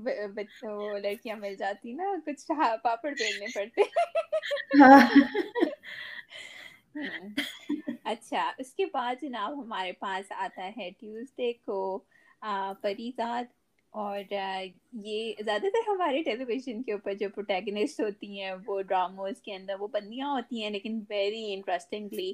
[0.64, 2.50] وہ لڑکیاں مل جاتی نا کچھ
[2.82, 3.82] پاپڑ بیلنے پڑتے۔
[8.04, 11.98] اچھا اس کے بعد جناب ہمارے پاس آتا ہے ٹیوزڈے کو
[12.82, 13.56] پریزاد
[13.92, 14.18] اور
[14.94, 19.54] یہ زیادہ تر ہمارے ٹیلی ویژن کے اوپر جو پروٹیگنسٹ ہوتی ہیں وہ ڈراموز کے
[19.54, 22.32] اندر وہ بندیاں ہوتی ہیں لیکن ویری انٹرسٹنگلی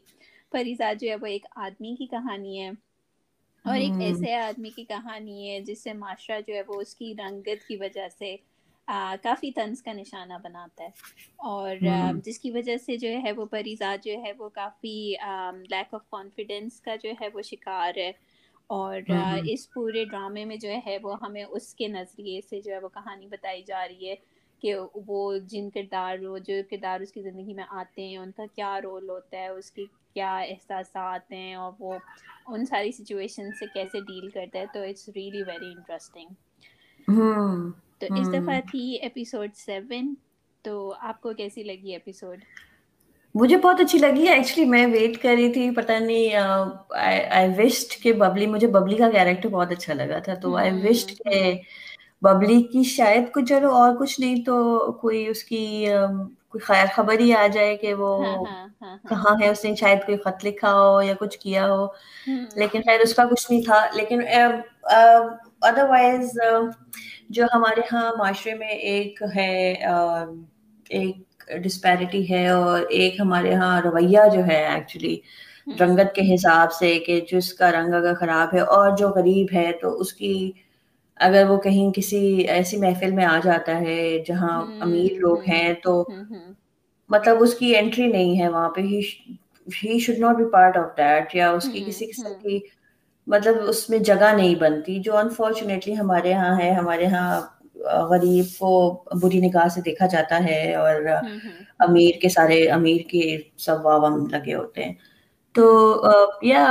[0.51, 2.71] پریزاد جو ہے وہ ایک آدمی کی کہانی ہے
[3.65, 7.15] اور ایک ایسے آدمی کی کہانی ہے جس سے معاشرہ جو ہے وہ اس کی
[7.19, 8.37] رنگت کی وجہ سے
[9.23, 10.89] کافی طنز کا نشانہ بناتا ہے۔
[11.45, 11.77] اور
[12.25, 14.97] جس کی وجہ سے جو ہے وہ پریزاد جو ہے وہ کافی
[15.69, 18.11] لیک آف کانفیڈینس کا جو ہے وہ شکار ہے۔
[18.71, 19.01] اور
[19.47, 22.89] اس پورے ڈرامے میں جو ہے وہ ہمیں اس کے نظریے سے جو ہے وہ
[22.91, 24.15] کہانی بتائی جا رہی ہے
[24.63, 24.75] کہ
[25.07, 29.09] وہ جن کردار جو کردار اس کی زندگی میں آتے ہیں ان کا کیا رول
[29.09, 31.99] ہوتا ہے اس کی کیا احساسات ہیں اور وہ
[32.47, 36.35] ان ساری سچویشن سے کیسے ڈیل کرتا ہے تو اٹس ریئلی ویری انٹرسٹنگ
[38.07, 40.15] تو اس دفعہ تھی ایپیسوڈ سیون
[40.65, 42.45] تو آپ کو کیسی لگی ایپیسوڈ
[43.35, 48.03] مجھے بہت اچھی لگی۔ ہے ایکچولی میں ویٹ کر رہی تھی پتہ نہیں آئی وشڈ
[48.03, 51.41] کہ ببلی مجھے ببلی کا کیریکٹر بہت اچھا لگا تھا۔ تو آئی وشڈ کہ
[52.23, 54.57] ببلی کی شاید کچھ چلو اور کچھ نہیں تو
[54.93, 55.65] کوئی اس کی
[56.49, 58.11] کوئی خیر خبر ہی آ جائے کہ وہ
[59.09, 61.87] کہاں ہے اس نے شاید کوئی خط لکھا ہو یا کچھ کیا ہو۔
[62.57, 64.21] لیکن شاید اس کا کچھ نہیں تھا۔ لیکن
[65.63, 66.31] ادر وائز
[67.31, 69.75] جو ہمارے ہاں معاشرے میں ایک ہے
[70.91, 71.17] ایک
[71.63, 75.17] ڈسپیرٹی ہے اور ایک ہمارے یہاں رویہ جو ہے ایکچولی
[75.81, 79.71] رنگت کے حساب سے کہ جس کا رنگ اگر خراب ہے اور جو غریب ہے
[79.73, 80.35] تو اس کی
[81.21, 82.19] اگر وہ کہیں کسی
[82.49, 86.05] ایسی محفل میں آ جاتا ہے جہاں امیر لوگ ہیں تو
[87.11, 91.35] مطلب اس کی انٹری نہیں ہے وہاں پہ ہی should not be part of that
[91.35, 92.59] یا اس کی کسی قسم کی
[93.27, 97.41] مطلب اس میں جگہ نہیں بنتی جو انفارچونیٹلی ہمارے یہاں ہے ہمارے یہاں
[98.11, 98.71] غریب کو
[99.23, 101.07] بری نگاہ سے دیکھا جاتا ہے اور
[101.81, 103.23] امیر کے سارے امیر کے
[103.59, 104.93] سب واوم لگے ہوتے ہیں۔
[105.55, 105.65] تو
[106.45, 106.65] یا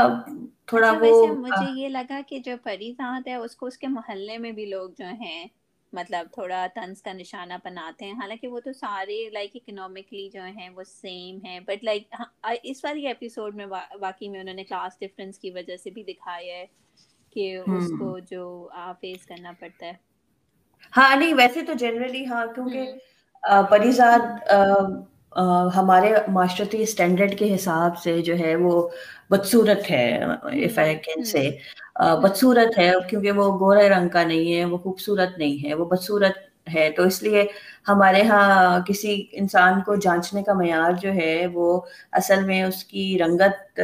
[0.68, 4.38] تھوڑا اچھا، وہ مجھے یہ لگا کہ جو پریزاد ہے اس کو اس کے محلے
[4.38, 5.46] میں بھی لوگ جو ہیں
[5.94, 10.70] مطلب تھوڑا طنز کا نشانہ بناتے ہیں۔ حالانکہ وہ تو سارے لائک اکنامکلی جو ہیں
[10.70, 12.14] وہ سیم ہیں بٹ لائک
[12.64, 16.56] اس والی ایپیسوڈ میں واقعی میں انہوں نے کلاس ڈفرینس کی وجہ سے بھی دکھایا
[16.56, 16.66] ہے
[17.36, 18.44] کہ اس کو جو
[19.02, 19.94] فیس کرنا پڑتا ہے۔
[20.94, 22.92] ہاں نہیں ویسے تو جنرلی ہاں کیونکہ
[23.70, 24.22] پریزاد
[25.76, 28.88] ہمارے معاشرتی اسٹینڈرڈ کے حساب سے جو ہے وہ
[29.30, 30.06] بدصورت ہے
[31.26, 31.50] سے
[32.22, 36.38] بدصورت ہے کیونکہ وہ گورے رنگ کا نہیں ہے وہ خوبصورت نہیں ہے وہ بدصورت
[36.68, 37.44] ہے۔ تو اس لیے
[37.88, 38.48] ہمارے ہاں
[38.88, 41.66] کسی انسان کو جانچنے کا معیار جو ہے وہ
[42.14, 43.80] اصل میں اس کی رنگت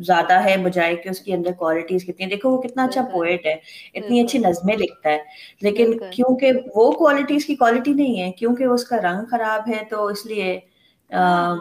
[0.00, 3.54] زیادہ ہے بجائے کہ اس کے اندر کوالٹیز کتنی۔ دیکھو وہ کتنا اچھا پوئٹ ہے
[3.94, 5.18] اتنی اچھی نظمیں لکھتا ہے۔
[5.62, 10.06] لیکن کیونکہ وہ کوالٹیز کی کوالٹی نہیں ہے کیونکہ اس کا رنگ خراب ہے تو
[10.06, 10.58] اس لیے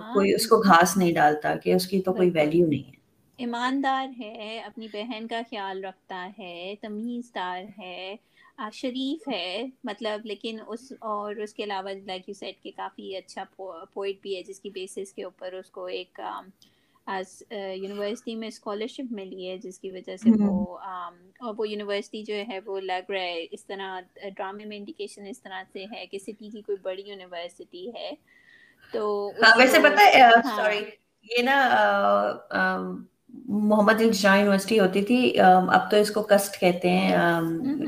[0.09, 2.97] کوئی اس کو گھاس نہیں ڈالتا کہ اس کی تو کوئی ویلیو نہیں ہے۔
[3.39, 8.15] ایماندار ہے اپنی بہن کا خیال رکھتا ہے تمیز دار ہے
[8.73, 13.43] شریف ہے۔ مطلب لیکن اس اور اس کے علاوہ لائک یو سیٹ کے کافی اچھا
[13.55, 16.19] پوئٹ بھی ہے جس کی بیسس کے اوپر اس کو ایک
[17.07, 22.59] یونیورسٹی میں اسکالرشپ ملی ہے جس کی وجہ سے وہ اور وہ یونیورسٹی جو ہے
[22.65, 26.49] وہ لگ رہا ہے اس طرح ڈرامے میں انڈیکیشن اس طرح سے ہے کہ سٹی
[26.49, 28.11] کی کوئی بڑی یونیورسٹی ہے۔
[28.93, 29.01] تو
[29.43, 30.79] ہاں ویسے پتہ ہے سوری
[31.25, 31.55] یہ نا
[33.61, 37.15] محمد الجا یونیورسٹی ہوتی تھی اب تو اس کو کسٹ کہتے ہیں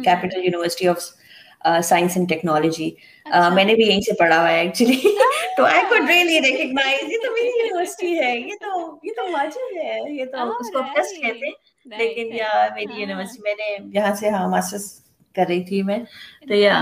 [0.04, 1.04] Capital University of
[1.84, 2.90] Science and Technology.
[3.52, 5.00] میں نے بھی یہیں سے پڑھا ہوا ہے ایکچولی
[5.58, 8.72] تو آئی کوڈ ریئلی ریکگنائز یہ تو میری یونیورسٹی ہے یہ تو
[9.04, 11.54] یہ تو واجب ہے یہ تو اس کو کسٹ کہتے ہیں۔
[11.86, 14.86] لیکن یا میری یونیورسٹی میں نے یہاں سے ہاں ماسٹرز
[15.36, 15.98] کر رہی تھی میں۔
[16.48, 16.82] تو یا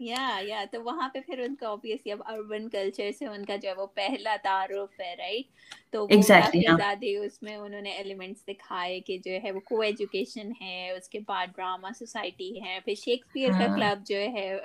[0.00, 3.56] یا یا تو وہاں پہ پھر ان کا اوبیسلی اب اربن کلچر سے ان کا
[3.56, 5.46] جو ہے وہ پہلا تعارف ہے رائٹ
[5.90, 10.90] تو زیادہ اس میں انہوں نے ایلیمنٹس دکھائے کہ جو ہے وہ کو ایجوکیشن ہے
[10.90, 14.58] اس کے بعد ڈراما سوسائٹی ہے پھر شیکسپیئر کا کلب جو ہے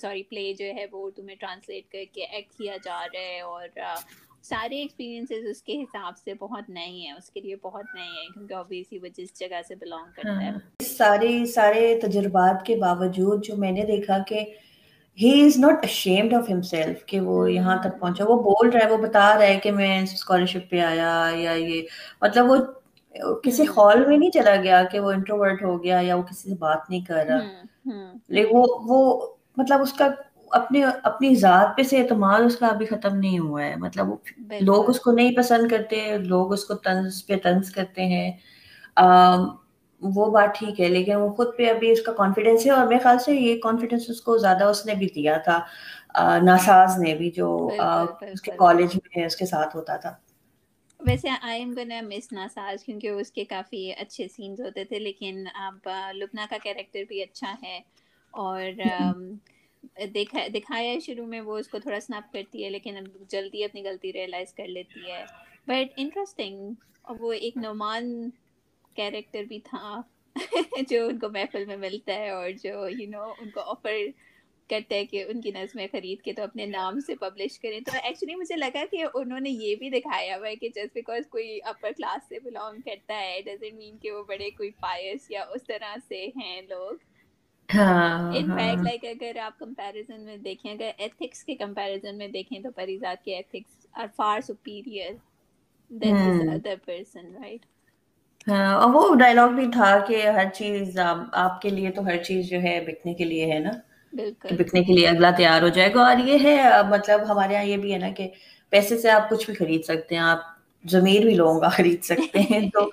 [0.00, 3.40] سوری پلے جو ہے وہ اردو میں ٹرانسلیٹ کر کے ایکٹ کیا جا رہا ہے
[3.40, 3.68] اور
[4.42, 8.28] سارے ایکسپیرینسز اس کے حساب سے بہت نئے ہیں اس کے لیے بہت نئے ہیں
[8.28, 10.84] کیونکہ اوبیسلی وہ جس جگہ سے بلانگ کرتا ہے.
[10.84, 14.54] سارے سارے تجربات کے باوجود جو میں نے دیکھا کہ
[15.22, 18.90] he is not ashamed of himself کہ وہ یہاں تک پہنچا۔ وہ بول رہا ہے
[18.90, 21.82] وہ بتا رہا ہے کہ میں اسکالرشپ پہ آیا یا یہ۔
[22.22, 22.56] مطلب وہ
[23.44, 26.54] کسی ہال میں نہیں چلا گیا کہ وہ انٹروورٹ ہو گیا یا وہ کسی سے
[26.56, 27.38] بات نہیں کر رہا۔
[28.28, 30.08] لیکن وہ وہ مطلب اس کا
[30.50, 34.06] اپنے اپنی ذات پہ سے اعتماد اس کا ابھی ختم نہیں ہوا ہے۔ مطلب
[34.60, 38.32] لوگ اس کو نہیں پسند کرتے لوگ اس کو طنز پہ طنز کرتے ہیں۔
[40.02, 42.98] وہ بات ٹھیک ہے لیکن وہ خود پہ ابھی اس کا کانفیڈینس ہے اور میرے
[43.00, 45.58] خیال سے یہ کانفیڈینس اس کو زیادہ اس نے بھی دیا تھا
[46.42, 47.48] ناساز نے بھی جو
[48.24, 50.14] اس کے کالج میں اس کے ساتھ ہوتا تھا۔
[51.00, 55.34] ویسے آئی ایم گنا مس ناساز کیونکہ اس کے کافی اچھے سینز ہوتے تھے لیکن
[55.56, 57.78] اب لبنا کا کیریکٹر بھی اچھا ہے
[58.34, 58.70] اور
[60.12, 62.96] دیکھا دکھایا ہے شروع میں وہ اس کو تھوڑا سنپ کرتی ہے لیکن
[63.30, 65.24] جلدی اپنی غلطی ریئلائز کر لیتی ہے۔
[65.66, 66.72] بٹ انٹرسٹنگ
[67.18, 68.04] وہ ایک نعمان
[68.98, 70.00] کیریکٹر بھی تھا
[70.82, 73.60] جو ان کو محفل میں ملتا ہے اور جو یو you نو know, ان کو
[73.70, 73.96] آفر
[74.70, 77.92] کرتا ہے کہ ان کی نظمیں خرید کے تو اپنے نام سے پبلش کریں۔ تو
[78.02, 81.48] ایکچولی مجھے لگا کہ انہوں نے یہ بھی دکھایا ہوا ہے کہ جسٹ بیکاز کوئی
[81.64, 85.66] اپر کلاس سے بلانگ کرتا ہے ڈزنٹ مین کہ وہ بڑے کوئی پائس یا اس
[85.66, 86.96] طرح سے ہیں لوگ۔
[88.32, 92.70] ان فیکٹ لائک اگر آپ کمپیریزن میں دیکھیں اگر ایتھکس کے کمپیریزن میں دیکھیں تو
[92.72, 95.12] پریزاد کے ethics are far superior
[95.90, 97.77] than this other person right ہاں
[98.48, 100.98] اور وہ ڈائلگ بھی تھا کہ ہر چیز
[101.32, 103.70] آپ کے لیے تو ہر چیز جو ہے بکنے کے لیے ہے نا؟
[104.50, 106.56] بکنے کے لیے اگلا تیار ہو جائے گا۔ اور یہ ہے
[106.88, 108.28] مطلب ہمارے یہاں یہ بھی ہے نا کہ
[108.70, 110.38] پیسے سے آپ کچھ بھی خرید سکتے ہیں آپ
[110.84, 112.88] ضمیر بھی لوگوں کا خرید سکتے ہیں۔ تو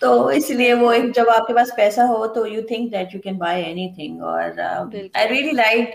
[0.00, 3.14] تو اس لیے وہ ایک جب آپ کے پاس پیسہ ہو تو you think that
[3.14, 3.64] you can buy
[3.96, 4.58] anything اور
[5.14, 5.94] آئی ریئلی لائک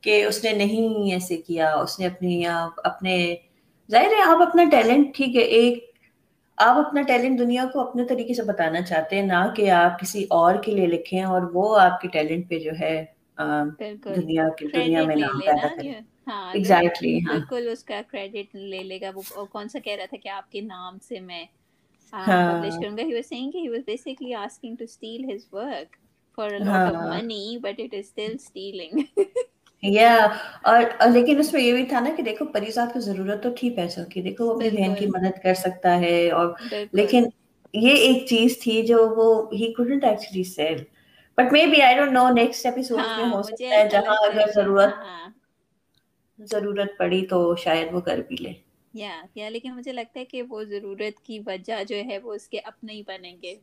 [0.00, 2.42] کہ اس نے نہیں ایسے کیا اس نے اپنی
[2.84, 3.34] اپنے
[3.90, 5.87] ظاہر ہے آپ اپنا ٹیلنٹ ٹھیک ہے ایک
[6.58, 10.24] آپ اپنا ٹیلنٹ دنیا کو اپنے طریقے سے بتانا چاہتے ہیں نہ کہ آپ کسی
[10.32, 12.94] اور کے لیے لکھیں اور وہ آپ کے ٹیلنٹ پہ جو ہے
[14.14, 15.92] دنیا کی دنیا میں نام پیدا کریں
[16.52, 20.16] ایگزیکٹلی ہاں بالکل اس کا کریڈٹ لے لے گا۔ وہ کون سا کہہ رہا تھا
[20.18, 21.44] کہ آپ کے نام سے میں
[22.44, 25.96] پبلش کروں گا؟ ہی واز سیئنگ کہ he was basically asking to steal his work
[26.38, 28.98] for a lot of money but it is still stealing
[29.82, 30.12] یا
[30.64, 33.50] اور لیکن اس میں یہ بھی تھا نا کہ دیکھو پری صاحب کو ضرورت تو
[33.56, 36.52] تھی پیسوں کی دیکھو وہ اپنی بہن کی مدد کر سکتا ہے اور
[36.92, 37.28] لیکن
[37.74, 40.82] یہ ایک چیز تھی جو وہ he couldn't actually sell
[41.38, 44.94] but maybe I don't know next episode میں ہو سکتا ہے جہاں اگر ضرورت
[46.38, 48.52] ضرورت پڑی تو شاید وہ کر بھی لے۔
[48.94, 52.58] یا لیکن مجھے لگتا ہے کہ وہ ضرورت کی وجہ جو ہے وہ اس کے
[52.64, 53.54] اپنے ہی بنیں گے۔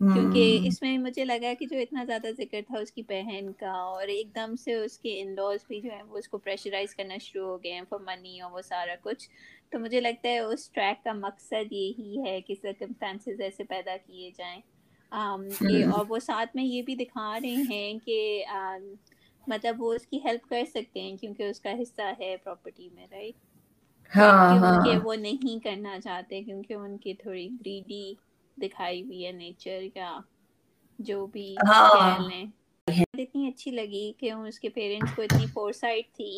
[0.00, 3.70] کیونکہ اس میں مجھے لگا کہ جو اتنا زیادہ ذکر تھا اس کی بہن کا
[3.80, 6.94] اور ایک دم سے اس کے ان لاس بھی جو ہے وہ اس کو پریشرائز
[6.94, 9.28] کرنا شروع ہو گئے ہیں فار منی اور وہ سارا کچھ۔
[9.72, 11.94] تو مجھے لگتا ہے اس ٹریک کا مقصد یہی
[12.24, 14.60] ہے کہ سرکمسٹانسز ایسے پیدا کیے جائیں۔
[15.92, 18.44] اور وہ ساتھ میں یہ بھی دکھا رہے ہیں کہ
[19.46, 23.06] مطلب وہ اس کی ہیلپ کر سکتے ہیں کیونکہ اس کا حصہ ہے پراپرٹی میں
[23.08, 23.36] رائٹ
[24.42, 28.12] کیونکہ وہ نہیں کرنا چاہتے کیونکہ ان کی تھوڑی گریڈی
[28.60, 30.18] دکھائی ہوئی ہے نیچر یا
[30.98, 31.48] جو بھی
[33.14, 36.30] اتنی اچھی لگی کہ اس کے پیرنٹس کو اتنی فور سائٹ تھی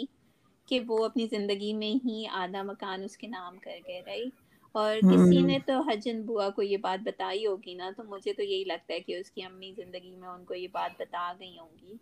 [0.69, 4.29] کہ وہ اپنی زندگی میں ہی آدھا مکان اس کے نام کر گئے رہی
[4.75, 8.43] اور کسی نے تو حجن بوا کو یہ بات بتائی ہوگی نا تو مجھے تو
[8.45, 11.59] یہی لگتا ہے کہ اس کی امی زندگی میں ان کو یہ بات بتا گئی
[11.59, 11.97] ہوں گی۔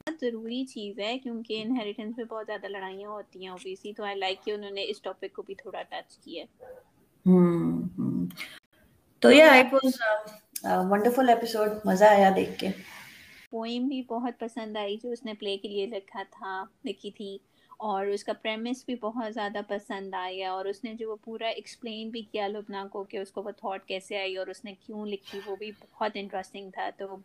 [0.00, 4.16] بہت ضروری چیز ہے کیونکہ انہیریٹنس میں بہت زیادہ لڑائیاں ہوتی ہیں اوبیسی تو آئی
[4.16, 6.44] لائک کہ انہوں نے اس ٹاپک کو بھی تھوڑا ٹچ کیا۔
[9.20, 9.92] تو یہ اٹ واز
[10.92, 12.68] ونڈرفل ایپیسوڈ مزہ آیا دیکھ کے۔
[13.50, 17.38] پوئم بھی بہت پسند آئی جو اس نے پلے کے لیے لکھا تھا لکھی تھی۔
[17.78, 21.46] اور اس کا پریمس بھی بہت زیادہ پسند آیا۔ اور اس نے جو وہ پورا
[21.46, 24.74] ایکسپلین بھی کیا لبنا کو کہ اس کو وہ تھاٹ کیسے آئی اور اس نے
[24.86, 27.16] کیوں لکھی وہ بھی بہت انٹرسٹنگ تھا۔ تو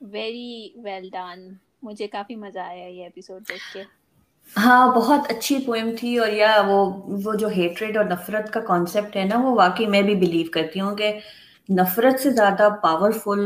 [0.00, 4.03] ویری ویل ڈن مجھے کافی مزہ آیا یہ ایپیسوڈ دیکھ کے۔
[4.50, 6.78] ہاں بہت اچھی پوئم تھی اور یا وہ
[7.24, 10.80] وہ جو ہیٹریڈ اور نفرت کا کانسیپٹ ہے نا وہ واقعی میں بھی بلیو کرتی
[10.80, 11.12] ہوں کہ
[11.68, 13.40] نفرت سے زیادہ پاورفل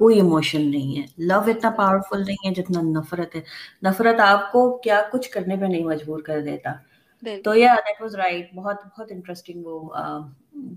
[0.00, 3.40] کوئی ایموشن نہیں ہے۔ لو اتنا پاورفل نہیں ہے جتنا نفرت ہے۔
[3.82, 6.72] نفرت آپ کو کیا کچھ کرنے پہ نہیں مجبور کر دیتا۔
[7.44, 9.78] تو یا دیٹ واز رائٹ بہت بہت انٹرسٹنگ وہ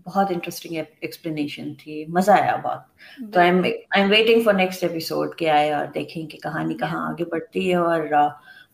[0.05, 2.85] بہت انٹرسٹنگ ایکسپلینیشن تھی۔ مزہ آیا بہت۔
[3.31, 3.49] تو I
[3.93, 7.75] am waiting for next episode کے آئے اور دیکھیں کہ کہانی کہاں آگے بڑھتی ہے
[7.77, 8.01] اور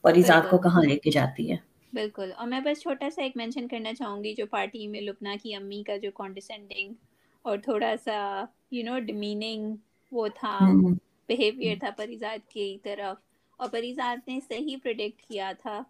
[0.03, 1.57] پریزاد کو کہاں لے کے جاتی ہے۔
[1.93, 5.35] بالکل۔ اور میں بس چھوٹا سا ایک مینشن کرنا چاہوں گی جو پارٹی میں لبنا
[5.41, 6.93] کی امی کا جو کانڈیسینڈنگ
[7.45, 8.17] اور تھوڑا سا
[8.71, 9.75] یو نو ڈمیننگ
[10.11, 10.55] وہ تھا
[11.29, 13.17] بیہیویئر تھا پریزاد کی طرف۔
[13.59, 15.81] اور پریزاد نے صحیح پرڈکٹ کیا تھا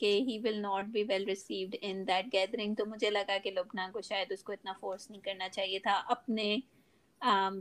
[0.00, 3.88] کہ he will not be well received in that gathering تو مجھے لگا کہ لبنا
[3.92, 6.56] کو شاید اس کو اتنا فورس نہیں کرنا چاہیے تھا اپنے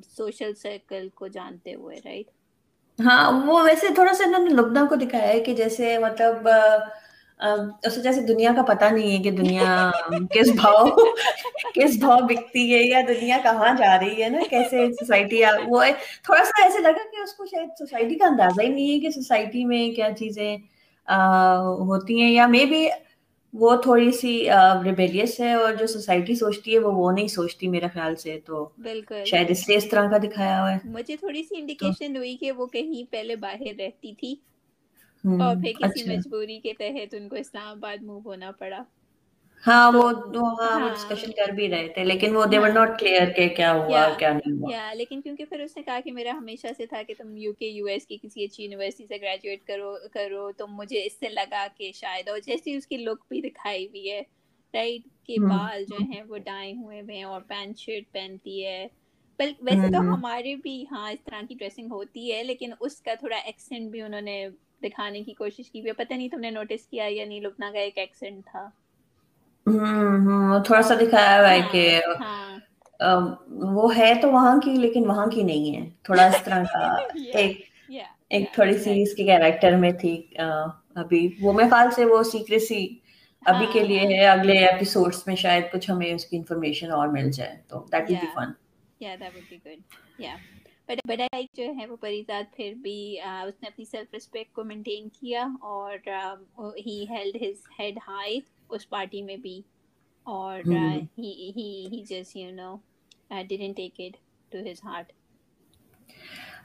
[0.07, 2.30] سوشل سرکل کو جانتے ہوئے رائٹ
[3.06, 6.47] ہاں وہ ویسے تھوڑا سا انہوں نے لبنا کو دکھایا ہے کہ جیسے مطلب
[7.84, 9.91] اسے جیسے دنیا کا پتہ نہیں ہے کہ دنیا
[10.32, 10.86] کس بھاؤ
[11.74, 15.84] کس بھاؤ بکتی ہے یا دنیا کہاں جا رہی ہے نا کیسے سوسائٹی وہ
[16.24, 19.10] تھوڑا سا ایسے لگا کہ اس کو شاید سوسائٹی کا اندازہ ہی نہیں ہے کہ
[19.10, 20.58] سوسائٹی میں کیا چیزیں
[21.88, 22.88] ہوتی ہیں یا مے بی
[23.54, 24.32] وہ تھوڑی سی
[24.84, 28.68] ریبیلیس ہے اور جو سوسائٹی سوچتی ہے وہ وہ نہیں سوچتی میرے خیال سے تو
[28.80, 32.36] بالکل۔ شاید اس لیے اس طرح کا دکھایا ہوا ہے۔ مجھے تھوڑی سی انڈیکیشن ہوئی
[32.38, 34.36] کہ وہ کہیں پہلے باہر رہتی تھی
[35.39, 38.82] اور پھر کسی اچھا۔ مجبوری کے تحت ان کو اسلام آباد موو ہونا پڑا۔
[39.64, 40.03] ہاں وہ
[40.59, 43.72] ہاں وہ ڈسکشن کر بھی رہے تھے لیکن وہ دے ور ناٹ کلیئر کہ کیا
[43.74, 46.86] ہوا کیا نہیں ہوا۔ یا لیکن کیونکہ پھر اس نے کہا کہ میرا ہمیشہ سے
[46.86, 50.51] تھا کہ تم یو کے یو ایس کی کسی اچھی یونیورسٹی سے گریجویٹ کرو کرو
[50.53, 54.09] تو مجھے اس سے لگا کہ شاید اور جیسی اس کی لک بھی دکھائی ہوئی
[54.09, 54.22] ہے
[54.74, 58.86] رائٹ کے بال جو ہیں وہ ڈائیں ہوئے ہوئے ہیں اور پینٹ شرٹ پہنتی ہے۔
[59.62, 63.38] ویسے تو ہمارے بھی ہاں اس طرح کی ڈریسنگ ہوتی ہے لیکن اس کا تھوڑا
[63.39, 64.38] ایکسینٹ بھی انہوں نے
[64.82, 67.80] دکھانے کی کوشش کی ہوئی پتہ نہیں تم نے نوٹس کیا یا نہیں لبنا کا
[67.80, 68.68] ایک ایکسینٹ تھا۔
[70.66, 71.84] تھوڑا سا دکھایا ہوا ہے کہ
[73.74, 76.86] وہ ہے تو وہاں کی لیکن وہاں کی نہیں ہے۔ تھوڑا اس طرح کا
[77.34, 77.62] ایک
[78.32, 80.14] ایک تھوڑی سی اس کے کیریکٹر میں تھی
[80.95, 82.88] ابھی۔ وہ میں خیال سے وہ سیکریسی
[83.43, 87.30] ابھی کے لیے ہے۔ اگلے ایپیسوڈس میں شاید کچھ ہمیں اس کی انفارمیشن اور مل
[87.32, 88.51] جائے تو دیٹ وڈ بی فن
[89.01, 89.80] یا دیٹ وڈ بی گڈ
[90.20, 90.36] یا
[91.05, 95.07] بٹ آئی جو ہے وہ پریزاد پھر بھی اس نے اپنی سیلف رسپیکٹ کو مینٹین
[95.12, 95.97] کیا اور
[96.78, 98.39] he held his head high
[98.72, 99.61] us party میں بھی
[100.26, 100.61] اور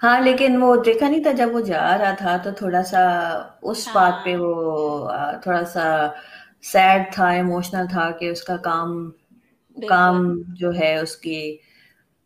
[0.03, 3.03] ہاں لیکن وہ دیکھا نہیں تھا جب وہ جا رہا تھا تو تھوڑا سا
[3.65, 4.53] اس بات پہ وہ
[5.43, 5.85] تھوڑا سا
[6.65, 8.91] سیڈ تھا ایموشنل تھا کہ اس کا کام
[9.77, 10.17] کام
[10.55, 11.39] جو ہے اس کی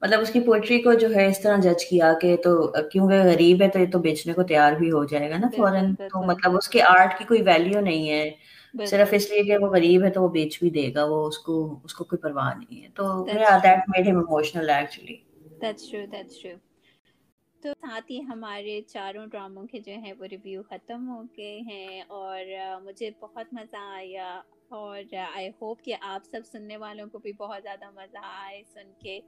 [0.03, 2.53] مطلب اس کی پوئٹری کو جو ہے اس طرح جج کیا کہ تو
[2.85, 5.93] کیونکہ غریب ہے تو یہ تو بیچنے کو تیار بھی ہو جائے گا نا فوراً
[6.05, 8.31] تو مطلب اس کے آرٹ کی کوئی ویلیو نہیں ہے۔
[8.75, 11.39] صرف اس لیے کہ وہ غریب ہے تو وہ بیچ بھی دے گا وہ اس
[11.39, 11.55] کو
[11.85, 13.05] اس کو کوئی پرواہ نہیں ہے۔ تو
[13.63, 15.17] that made him emotional actually
[15.61, 16.57] that's true that's true
[17.63, 22.01] تو ساتھ ہی ہمارے چاروں ڈراموں کے جو ہیں وہ ریویو ختم ہو گئے ہیں
[22.09, 22.41] اور
[22.83, 24.31] مجھے بہت مزہ آیا
[24.71, 25.03] اور
[25.35, 29.21] آئی ہوپ کہ آپ سب سننے والوں کو بھی بہت زیادہ مزہ آئے سن کے۔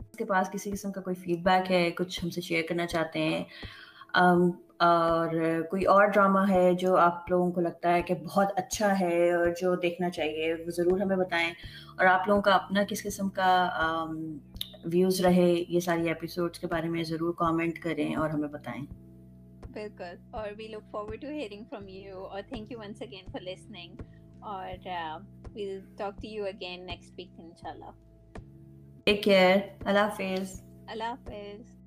[0.00, 2.86] اس کے پاس کسی قسم کا کوئی فیڈ بیک ہے کچھ ہم سے شیئر کرنا
[2.86, 3.42] چاہتے ہیں؟
[4.12, 5.28] اور
[5.70, 9.46] کوئی اور ڈرامہ ہے جو آپ لوگوں کو لگتا ہے کہ بہت اچھا ہے اور
[9.60, 11.50] جو دیکھنا چاہیے وہ ضرور ہمیں بتائیں۔
[11.98, 13.68] اور آپ لوگوں کا اپنا کس قسم کا
[14.84, 18.86] ویوز رہے یہ ساری ایپیسوڈس کے بارے میں ضرور کامنٹ کریں اور ہمیں بتائیں۔
[19.72, 23.40] بالکل اور we look forward to hearing from you اور thank you once again for
[23.40, 23.94] listening
[24.40, 24.88] اور
[25.54, 27.90] we'll talk to you again next week انشاء اللہ
[29.04, 31.81] ٹیک کیئر اللہ حافظ۔ اللہ حافظ۔